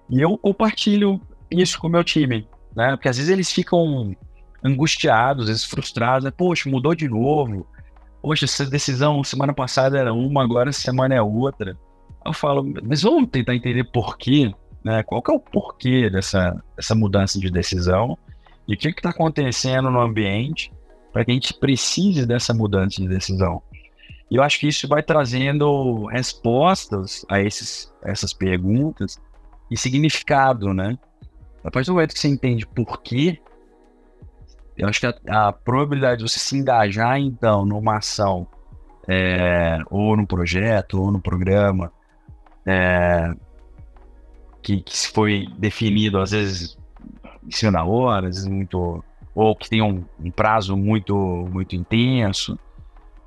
E 0.09 0.21
eu 0.21 0.37
compartilho 0.37 1.21
isso 1.49 1.79
com 1.79 1.87
o 1.87 1.89
meu 1.89 2.03
time, 2.03 2.47
né? 2.75 2.91
Porque 2.91 3.07
às 3.07 3.17
vezes 3.17 3.31
eles 3.31 3.51
ficam 3.51 4.15
angustiados, 4.63 5.43
às 5.43 5.49
vezes 5.49 5.63
frustrados, 5.65 6.23
né? 6.23 6.31
Poxa, 6.31 6.69
mudou 6.69 6.95
de 6.95 7.07
novo. 7.07 7.67
Poxa, 8.21 8.45
essa 8.45 8.65
decisão 8.65 9.23
semana 9.23 9.53
passada 9.53 9.97
era 9.97 10.13
uma, 10.13 10.43
agora 10.43 10.71
semana 10.71 11.15
é 11.15 11.21
outra. 11.21 11.77
Eu 12.25 12.33
falo, 12.33 12.63
mas 12.83 13.01
vamos 13.01 13.29
tentar 13.29 13.53
entender 13.53 13.83
por 13.85 14.17
quê, 14.17 14.53
né? 14.83 15.03
Qual 15.03 15.21
que 15.21 15.31
é 15.31 15.33
o 15.35 15.39
porquê 15.39 16.09
dessa, 16.09 16.63
dessa 16.75 16.95
mudança 16.95 17.39
de 17.39 17.51
decisão 17.51 18.17
e 18.67 18.75
o 18.75 18.77
que 18.77 18.87
está 18.87 19.09
acontecendo 19.09 19.91
no 19.91 19.99
ambiente 19.99 20.71
para 21.11 21.23
que 21.23 21.31
a 21.31 21.33
gente 21.33 21.53
precise 21.53 22.25
dessa 22.25 22.53
mudança 22.53 23.01
de 23.01 23.07
decisão. 23.07 23.61
E 24.31 24.35
eu 24.35 24.41
acho 24.41 24.59
que 24.59 24.67
isso 24.67 24.87
vai 24.87 25.03
trazendo 25.03 26.05
respostas 26.07 27.23
a 27.29 27.39
esses, 27.39 27.93
essas 28.03 28.33
perguntas 28.33 29.21
e 29.69 29.77
significado, 29.77 30.73
né? 30.73 30.97
A 31.63 31.69
partir 31.69 31.87
do 31.87 31.93
momento 31.93 32.13
que 32.13 32.19
você 32.19 32.27
entende 32.27 32.65
por 32.65 33.01
quê, 33.01 33.39
eu 34.77 34.87
acho 34.87 34.99
que 34.99 35.05
a, 35.05 35.47
a 35.47 35.51
probabilidade 35.51 36.23
de 36.23 36.29
você 36.29 36.39
se 36.39 36.57
engajar, 36.57 37.19
então, 37.19 37.65
numa 37.65 37.97
ação, 37.97 38.47
é, 39.07 39.79
ou 39.89 40.15
no 40.15 40.25
projeto, 40.25 41.01
ou 41.01 41.11
no 41.11 41.21
programa, 41.21 41.91
é, 42.65 43.33
que, 44.61 44.81
que 44.81 45.07
foi 45.07 45.47
definido, 45.57 46.19
às 46.19 46.31
vezes, 46.31 46.77
em 47.45 47.51
cima 47.51 47.73
da 47.73 47.83
hora, 47.83 48.27
às 48.27 48.35
vezes 48.35 48.49
muito, 48.49 49.03
ou 49.35 49.55
que 49.55 49.69
tem 49.69 49.81
um, 49.81 50.03
um 50.19 50.31
prazo 50.31 50.75
muito, 50.75 51.15
muito 51.51 51.75
intenso, 51.75 52.57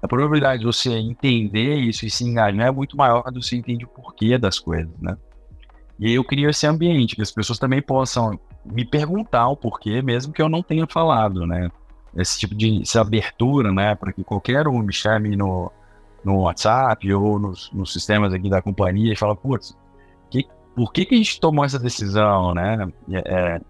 a 0.03 0.09
probabilidade 0.09 0.61
de 0.61 0.67
você 0.67 0.91
entender 0.91 1.77
isso 1.77 2.07
e 2.07 2.11
se 2.11 2.25
engajar 2.25 2.69
é 2.69 2.71
muito 2.71 2.97
maior 2.97 3.25
do 3.25 3.41
que 3.41 3.47
você 3.47 3.57
entende 3.57 3.85
o 3.85 3.89
porquê 3.89 4.39
das 4.39 4.59
coisas, 4.59 4.93
né? 5.01 5.17
E 5.99 6.13
eu 6.13 6.23
crio 6.23 6.51
esse 6.51 6.67
ambiente 6.67 7.17
que 7.17 7.23
as 7.23 7.33
pessoas 7.33 7.59
também 7.59 7.81
possam 7.81 8.39
me 8.71 8.85
perguntar 8.85 9.49
o 9.49 9.57
porquê, 9.57 10.03
mesmo 10.03 10.33
que 10.33 10.43
eu 10.43 10.49
não 10.49 10.63
tenha 10.63 10.87
falado, 10.87 11.47
né? 11.47 11.71
Esse 12.17 12.39
tipo 12.39 12.55
de 12.55 12.83
essa 12.83 13.01
abertura, 13.01 13.73
né? 13.73 13.95
Para 13.95 14.13
que 14.13 14.25
qualquer 14.25 14.67
um 14.69 14.79
me 14.81 14.93
chame 14.93 15.37
no, 15.37 15.71
no 16.25 16.41
WhatsApp 16.41 17.13
ou 17.13 17.39
nos, 17.39 17.71
nos 17.73 17.93
sistemas 17.93 18.33
aqui 18.33 18.49
da 18.49 18.63
companhia 18.63 19.13
e 19.13 19.17
fala, 19.17 19.37
putz, 19.37 19.77
que, 20.31 20.47
por 20.75 20.93
que, 20.93 21.05
que 21.05 21.15
a 21.15 21.19
gente 21.19 21.41
tomou 21.41 21.65
essa 21.65 21.79
decisão, 21.79 22.55
né? 22.55 22.89
É, 23.13 23.61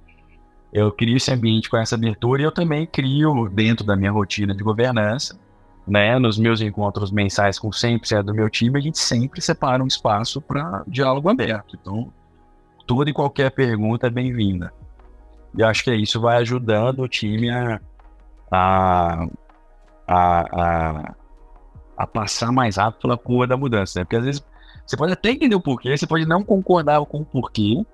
eu 0.73 0.93
crio 0.93 1.17
esse 1.17 1.33
ambiente 1.33 1.69
com 1.71 1.77
essa 1.77 1.95
abertura 1.95 2.43
e 2.43 2.45
eu 2.45 2.53
também 2.53 2.87
crio 2.87 3.49
dentro 3.49 3.85
da 3.85 3.97
minha 3.97 4.13
rotina 4.13 4.55
de 4.55 4.63
governança 4.63 5.39
né, 5.87 6.19
nos 6.19 6.37
meus 6.37 6.61
encontros 6.61 7.13
mensais 7.13 7.59
com 7.59 7.71
100% 7.71 8.23
do 8.23 8.35
meu 8.35 8.51
time, 8.51 8.79
a 8.79 8.83
gente 8.83 8.99
sempre 8.99 9.41
separa 9.41 9.83
um 9.83 9.87
espaço 9.87 10.41
para 10.41 10.83
diálogo 10.87 11.29
aberto. 11.29 11.79
Então, 11.81 12.13
toda 12.87 13.09
e 13.09 13.13
qualquer 13.13 13.51
pergunta 13.53 14.09
é 14.09 14.11
bem-vinda. 14.11 14.73
E 15.57 15.63
acho 15.63 15.85
que 15.85 15.95
isso 15.95 16.21
vai 16.21 16.37
ajudando 16.39 17.01
o 17.01 17.09
time 17.09 17.51
a, 17.51 17.81
a, 18.51 19.29
a, 20.07 21.15
a, 21.97 22.07
passar 22.07 22.53
mais 22.53 22.77
rápido 22.77 23.03
pela 23.03 23.17
curva 23.17 23.47
da 23.47 23.57
mudança. 23.57 23.99
Né? 23.99 24.05
Porque 24.05 24.17
às 24.17 24.25
vezes 24.25 24.45
Você 24.87 24.97
pode 24.97 25.13
até 25.13 25.31
entender 25.31 25.55
o 25.55 25.61
porquê, 25.61 25.97
você 25.97 26.07
pode 26.07 26.27
não 26.27 26.45
concordar 26.45 27.05
com 27.07 27.21
o 27.21 27.25
porquê, 27.25 27.85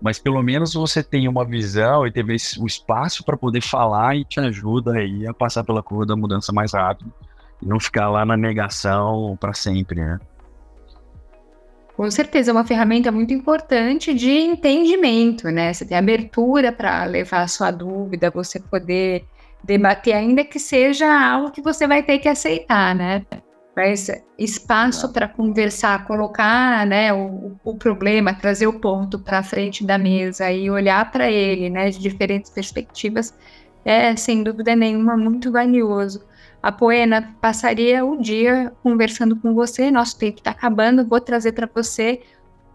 mas 0.00 0.18
pelo 0.18 0.42
menos 0.42 0.74
você 0.74 1.02
tem 1.02 1.28
uma 1.28 1.44
visão 1.44 2.06
e 2.06 2.10
teve 2.10 2.36
o 2.58 2.66
espaço 2.66 3.24
para 3.24 3.36
poder 3.36 3.60
falar 3.60 4.16
e 4.16 4.24
te 4.24 4.40
ajuda 4.40 4.94
aí 4.94 5.26
a 5.26 5.32
passar 5.32 5.64
pela 5.64 5.82
curva 5.82 6.04
da 6.06 6.16
mudança 6.16 6.52
mais 6.52 6.72
rápido 6.72 7.12
e 7.62 7.66
não 7.66 7.78
ficar 7.78 8.10
lá 8.10 8.24
na 8.24 8.36
negação 8.36 9.36
para 9.40 9.54
sempre, 9.54 10.00
né? 10.00 10.18
Com 11.96 12.10
certeza, 12.10 12.50
é 12.50 12.52
uma 12.52 12.66
ferramenta 12.66 13.10
muito 13.10 13.32
importante 13.32 14.12
de 14.12 14.30
entendimento, 14.30 15.48
né? 15.48 15.72
Você 15.72 15.86
tem 15.86 15.96
abertura 15.96 16.70
para 16.70 17.04
levar 17.04 17.40
a 17.40 17.48
sua 17.48 17.70
dúvida, 17.70 18.30
você 18.30 18.60
poder 18.60 19.24
debater, 19.64 20.14
ainda 20.14 20.44
que 20.44 20.60
seja 20.60 21.06
algo 21.06 21.50
que 21.50 21.62
você 21.62 21.86
vai 21.86 22.02
ter 22.02 22.18
que 22.18 22.28
aceitar, 22.28 22.94
né? 22.94 23.24
Mas 23.74 24.10
espaço 24.38 25.10
para 25.10 25.26
conversar, 25.26 26.06
colocar 26.06 26.86
né, 26.86 27.12
o, 27.14 27.56
o 27.64 27.74
problema, 27.76 28.34
trazer 28.34 28.66
o 28.66 28.78
ponto 28.78 29.18
para 29.18 29.42
frente 29.42 29.84
da 29.84 29.96
mesa 29.96 30.50
e 30.52 30.70
olhar 30.70 31.10
para 31.10 31.30
ele 31.30 31.70
né, 31.70 31.90
de 31.90 31.98
diferentes 31.98 32.50
perspectivas 32.50 33.34
é, 33.86 34.16
sem 34.16 34.42
dúvida 34.42 34.74
nenhuma, 34.74 35.16
muito 35.16 35.52
valioso. 35.52 36.26
A 36.66 36.72
Poena 36.72 37.32
passaria 37.40 38.04
o 38.04 38.20
dia 38.20 38.72
conversando 38.82 39.36
com 39.36 39.54
você, 39.54 39.88
nosso 39.88 40.18
tempo 40.18 40.38
está 40.38 40.50
acabando, 40.50 41.06
vou 41.06 41.20
trazer 41.20 41.52
para 41.52 41.70
você 41.72 42.22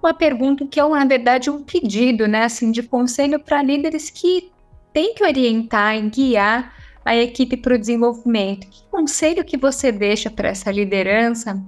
uma 0.02 0.14
pergunta 0.14 0.66
que 0.66 0.80
é, 0.80 0.88
na 0.88 1.04
verdade, 1.04 1.50
um 1.50 1.62
pedido, 1.62 2.26
né, 2.26 2.46
assim, 2.46 2.72
de 2.72 2.84
conselho 2.84 3.38
para 3.38 3.62
líderes 3.62 4.10
que 4.10 4.50
têm 4.94 5.14
que 5.14 5.22
orientar 5.22 5.98
e 5.98 6.10
guiar 6.10 6.74
a 7.04 7.18
equipe 7.18 7.58
para 7.58 7.76
o 7.76 7.78
desenvolvimento? 7.78 8.66
Que 8.70 8.82
conselho 8.90 9.44
que 9.44 9.58
você 9.58 9.92
deixa 9.92 10.30
para 10.30 10.48
essa 10.48 10.72
liderança 10.72 11.62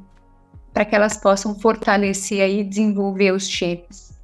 para 0.74 0.86
que 0.86 0.96
elas 0.96 1.18
possam 1.18 1.60
fortalecer 1.60 2.50
e 2.50 2.64
desenvolver 2.64 3.34
os 3.34 3.46
times? 3.46 4.18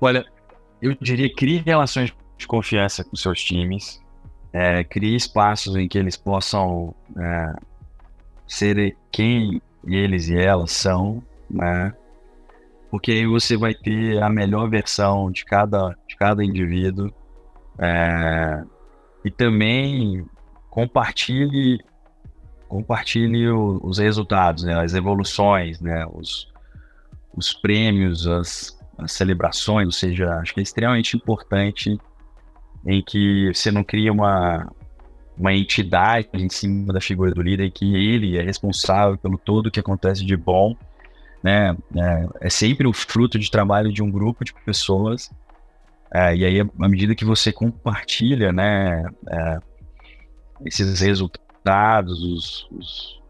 Olha, 0.00 0.26
eu 0.82 0.96
diria 1.00 1.32
crie 1.32 1.62
relações 1.64 2.12
de 2.36 2.46
confiança 2.46 3.04
com 3.04 3.16
seus 3.16 3.42
times, 3.42 4.00
é, 4.52 4.84
crie 4.84 5.16
espaços 5.16 5.76
em 5.76 5.88
que 5.88 5.98
eles 5.98 6.16
possam 6.16 6.94
é, 7.18 7.54
ser 8.46 8.96
quem 9.10 9.60
eles 9.84 10.28
e 10.28 10.36
elas 10.36 10.72
são, 10.72 11.22
né? 11.50 11.92
porque 12.94 13.10
aí 13.10 13.26
você 13.26 13.56
vai 13.56 13.74
ter 13.74 14.22
a 14.22 14.28
melhor 14.28 14.70
versão 14.70 15.28
de 15.28 15.44
cada, 15.44 15.98
de 16.06 16.14
cada 16.14 16.44
indivíduo. 16.44 17.12
É, 17.76 18.62
e 19.24 19.32
também 19.32 20.24
compartilhe 20.70 21.84
compartilhe 22.68 23.48
os 23.48 23.98
resultados, 23.98 24.62
né, 24.62 24.80
as 24.80 24.94
evoluções, 24.94 25.80
né, 25.80 26.06
os, 26.12 26.48
os 27.36 27.52
prêmios, 27.52 28.28
as, 28.28 28.78
as 28.96 29.10
celebrações, 29.10 29.86
ou 29.86 29.92
seja, 29.92 30.32
acho 30.36 30.54
que 30.54 30.60
é 30.60 30.62
extremamente 30.62 31.16
importante 31.16 31.98
em 32.86 33.02
que 33.02 33.52
você 33.54 33.70
não 33.70 33.82
cria 33.82 34.12
uma, 34.12 34.70
uma 35.36 35.54
entidade 35.54 36.28
em 36.34 36.48
cima 36.48 36.92
da 36.92 37.00
figura 37.00 37.32
do 37.32 37.42
líder, 37.42 37.70
que 37.70 37.94
ele 37.94 38.38
é 38.38 38.42
responsável 38.42 39.16
pelo 39.18 39.38
todo 39.38 39.70
que 39.70 39.80
acontece 39.80 40.24
de 40.24 40.36
bom 40.36 40.76
né? 41.44 41.76
É, 41.94 42.46
é, 42.46 42.50
sempre 42.50 42.86
o 42.86 42.92
fruto 42.94 43.38
de 43.38 43.50
trabalho 43.50 43.92
de 43.92 44.02
um 44.02 44.10
grupo 44.10 44.42
de 44.46 44.54
pessoas. 44.64 45.30
É, 46.10 46.34
e 46.34 46.42
aí, 46.42 46.60
à 46.60 46.88
medida 46.88 47.14
que 47.14 47.24
você 47.24 47.52
compartilha, 47.52 48.50
né, 48.50 49.04
é, 49.28 49.58
esses 50.64 51.00
resultados, 51.00 52.22
os, 52.22 52.68
os, 52.70 53.22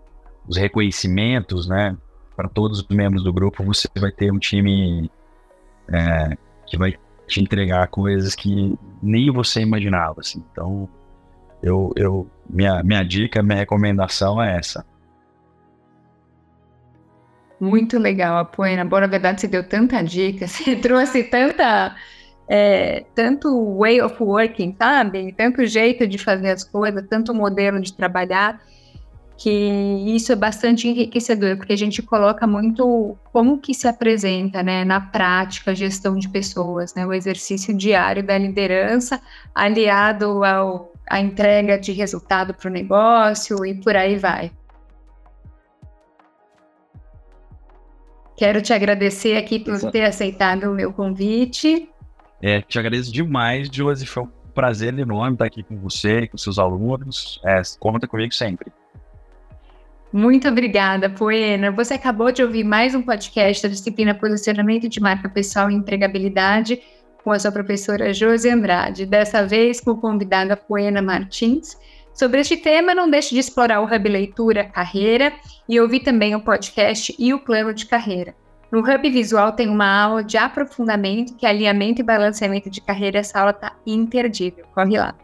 os, 0.46 0.56
reconhecimentos, 0.56 1.66
né, 1.66 1.96
para 2.36 2.48
todos 2.48 2.80
os 2.82 2.88
membros 2.88 3.24
do 3.24 3.32
grupo, 3.32 3.64
você 3.64 3.88
vai 3.98 4.12
ter 4.12 4.32
um 4.32 4.38
time 4.38 5.10
é, 5.88 6.36
que 6.66 6.78
vai 6.78 6.94
te 7.26 7.40
entregar 7.40 7.88
coisas 7.88 8.34
que 8.34 8.78
nem 9.02 9.30
você 9.30 9.60
imaginava, 9.60 10.20
assim. 10.20 10.42
Então, 10.52 10.88
eu, 11.62 11.92
eu 11.96 12.30
minha, 12.48 12.82
minha 12.82 13.02
dica, 13.02 13.42
minha 13.42 13.58
recomendação 13.58 14.42
é 14.42 14.58
essa. 14.58 14.84
Muito 17.60 17.98
legal, 17.98 18.36
Apoena. 18.38 18.84
Boa, 18.84 19.00
na 19.00 19.06
verdade, 19.06 19.40
você 19.40 19.48
deu 19.48 19.66
tanta 19.66 20.02
dica, 20.02 20.46
você 20.48 20.76
trouxe 20.76 21.24
tanta. 21.24 21.94
É, 22.46 23.06
tanto 23.14 23.78
way 23.78 24.02
of 24.02 24.22
working, 24.22 24.76
sabe? 24.78 25.32
Tanto 25.32 25.64
jeito 25.64 26.06
de 26.06 26.18
fazer 26.18 26.50
as 26.50 26.62
coisas, 26.62 27.02
tanto 27.08 27.32
modelo 27.32 27.80
de 27.80 27.94
trabalhar, 27.94 28.60
que 29.36 29.50
isso 29.50 30.32
é 30.32 30.36
bastante 30.36 30.88
enriquecedor, 30.88 31.56
porque 31.56 31.72
a 31.72 31.76
gente 31.76 32.00
coloca 32.02 32.46
muito 32.46 33.16
como 33.32 33.58
que 33.58 33.74
se 33.74 33.88
apresenta, 33.88 34.62
né, 34.62 34.84
na 34.84 35.00
prática, 35.00 35.72
a 35.72 35.74
gestão 35.74 36.16
de 36.16 36.28
pessoas, 36.28 36.94
né, 36.94 37.04
o 37.04 37.12
exercício 37.12 37.76
diário 37.76 38.22
da 38.22 38.38
liderança, 38.38 39.20
aliado 39.54 40.44
ao, 40.44 40.92
à 41.08 41.20
entrega 41.20 41.78
de 41.78 41.92
resultado 41.92 42.54
para 42.54 42.68
o 42.68 42.72
negócio 42.72 43.64
e 43.66 43.74
por 43.74 43.96
aí 43.96 44.16
vai. 44.16 44.52
Quero 48.36 48.60
te 48.60 48.72
agradecer 48.72 49.36
aqui 49.36 49.58
por 49.58 49.74
Exato. 49.74 49.92
ter 49.92 50.04
aceitado 50.04 50.64
o 50.64 50.74
meu 50.74 50.92
convite. 50.92 51.88
É, 52.42 52.60
te 52.60 52.78
agradeço 52.78 53.12
demais, 53.12 53.68
Josi. 53.68 54.06
Foi 54.06 54.24
um 54.24 54.28
prazer 54.52 54.96
enorme 54.98 55.34
estar 55.34 55.44
aqui 55.44 55.62
com 55.62 55.76
você, 55.78 56.26
com 56.26 56.36
seus 56.36 56.58
alunos. 56.58 57.40
É, 57.44 57.62
conta 57.78 58.08
comigo 58.08 58.34
sempre. 58.34 58.72
Muito 60.14 60.46
obrigada, 60.46 61.10
Poena. 61.10 61.72
Você 61.72 61.94
acabou 61.94 62.30
de 62.30 62.40
ouvir 62.40 62.62
mais 62.62 62.94
um 62.94 63.02
podcast 63.02 63.64
da 63.64 63.68
disciplina 63.68 64.14
Posicionamento 64.14 64.88
de 64.88 65.00
Marca 65.00 65.28
Pessoal 65.28 65.68
e 65.68 65.74
Empregabilidade 65.74 66.80
com 67.24 67.32
a 67.32 67.38
sua 67.40 67.50
professora 67.50 68.14
Josi 68.14 68.48
Andrade. 68.48 69.06
Dessa 69.06 69.44
vez 69.44 69.80
com 69.80 69.90
o 69.90 70.00
convidado 70.00 70.56
Poena 70.68 71.02
Martins 71.02 71.76
Sobre 72.14 72.40
este 72.42 72.56
tema, 72.56 72.94
não 72.94 73.10
deixe 73.10 73.34
de 73.34 73.40
explorar 73.40 73.80
o 73.80 73.92
Hub 73.92 74.08
Leitura 74.08 74.62
Carreira 74.62 75.32
e 75.68 75.80
ouvir 75.80 75.98
também 75.98 76.32
o 76.36 76.40
podcast 76.40 77.12
e 77.18 77.34
o 77.34 77.40
plano 77.40 77.74
de 77.74 77.84
carreira. 77.84 78.36
No 78.70 78.78
Hub 78.78 79.10
Visual 79.10 79.50
tem 79.50 79.68
uma 79.68 80.04
aula 80.04 80.22
de 80.22 80.36
aprofundamento, 80.36 81.34
que 81.36 81.44
é 81.44 81.48
alinhamento 81.48 82.02
e 82.02 82.04
balanceamento 82.04 82.70
de 82.70 82.80
carreira. 82.80 83.18
Essa 83.18 83.40
aula 83.40 83.50
está 83.50 83.72
imperdível. 83.84 84.64
Corre 84.72 84.96
lá. 84.96 85.23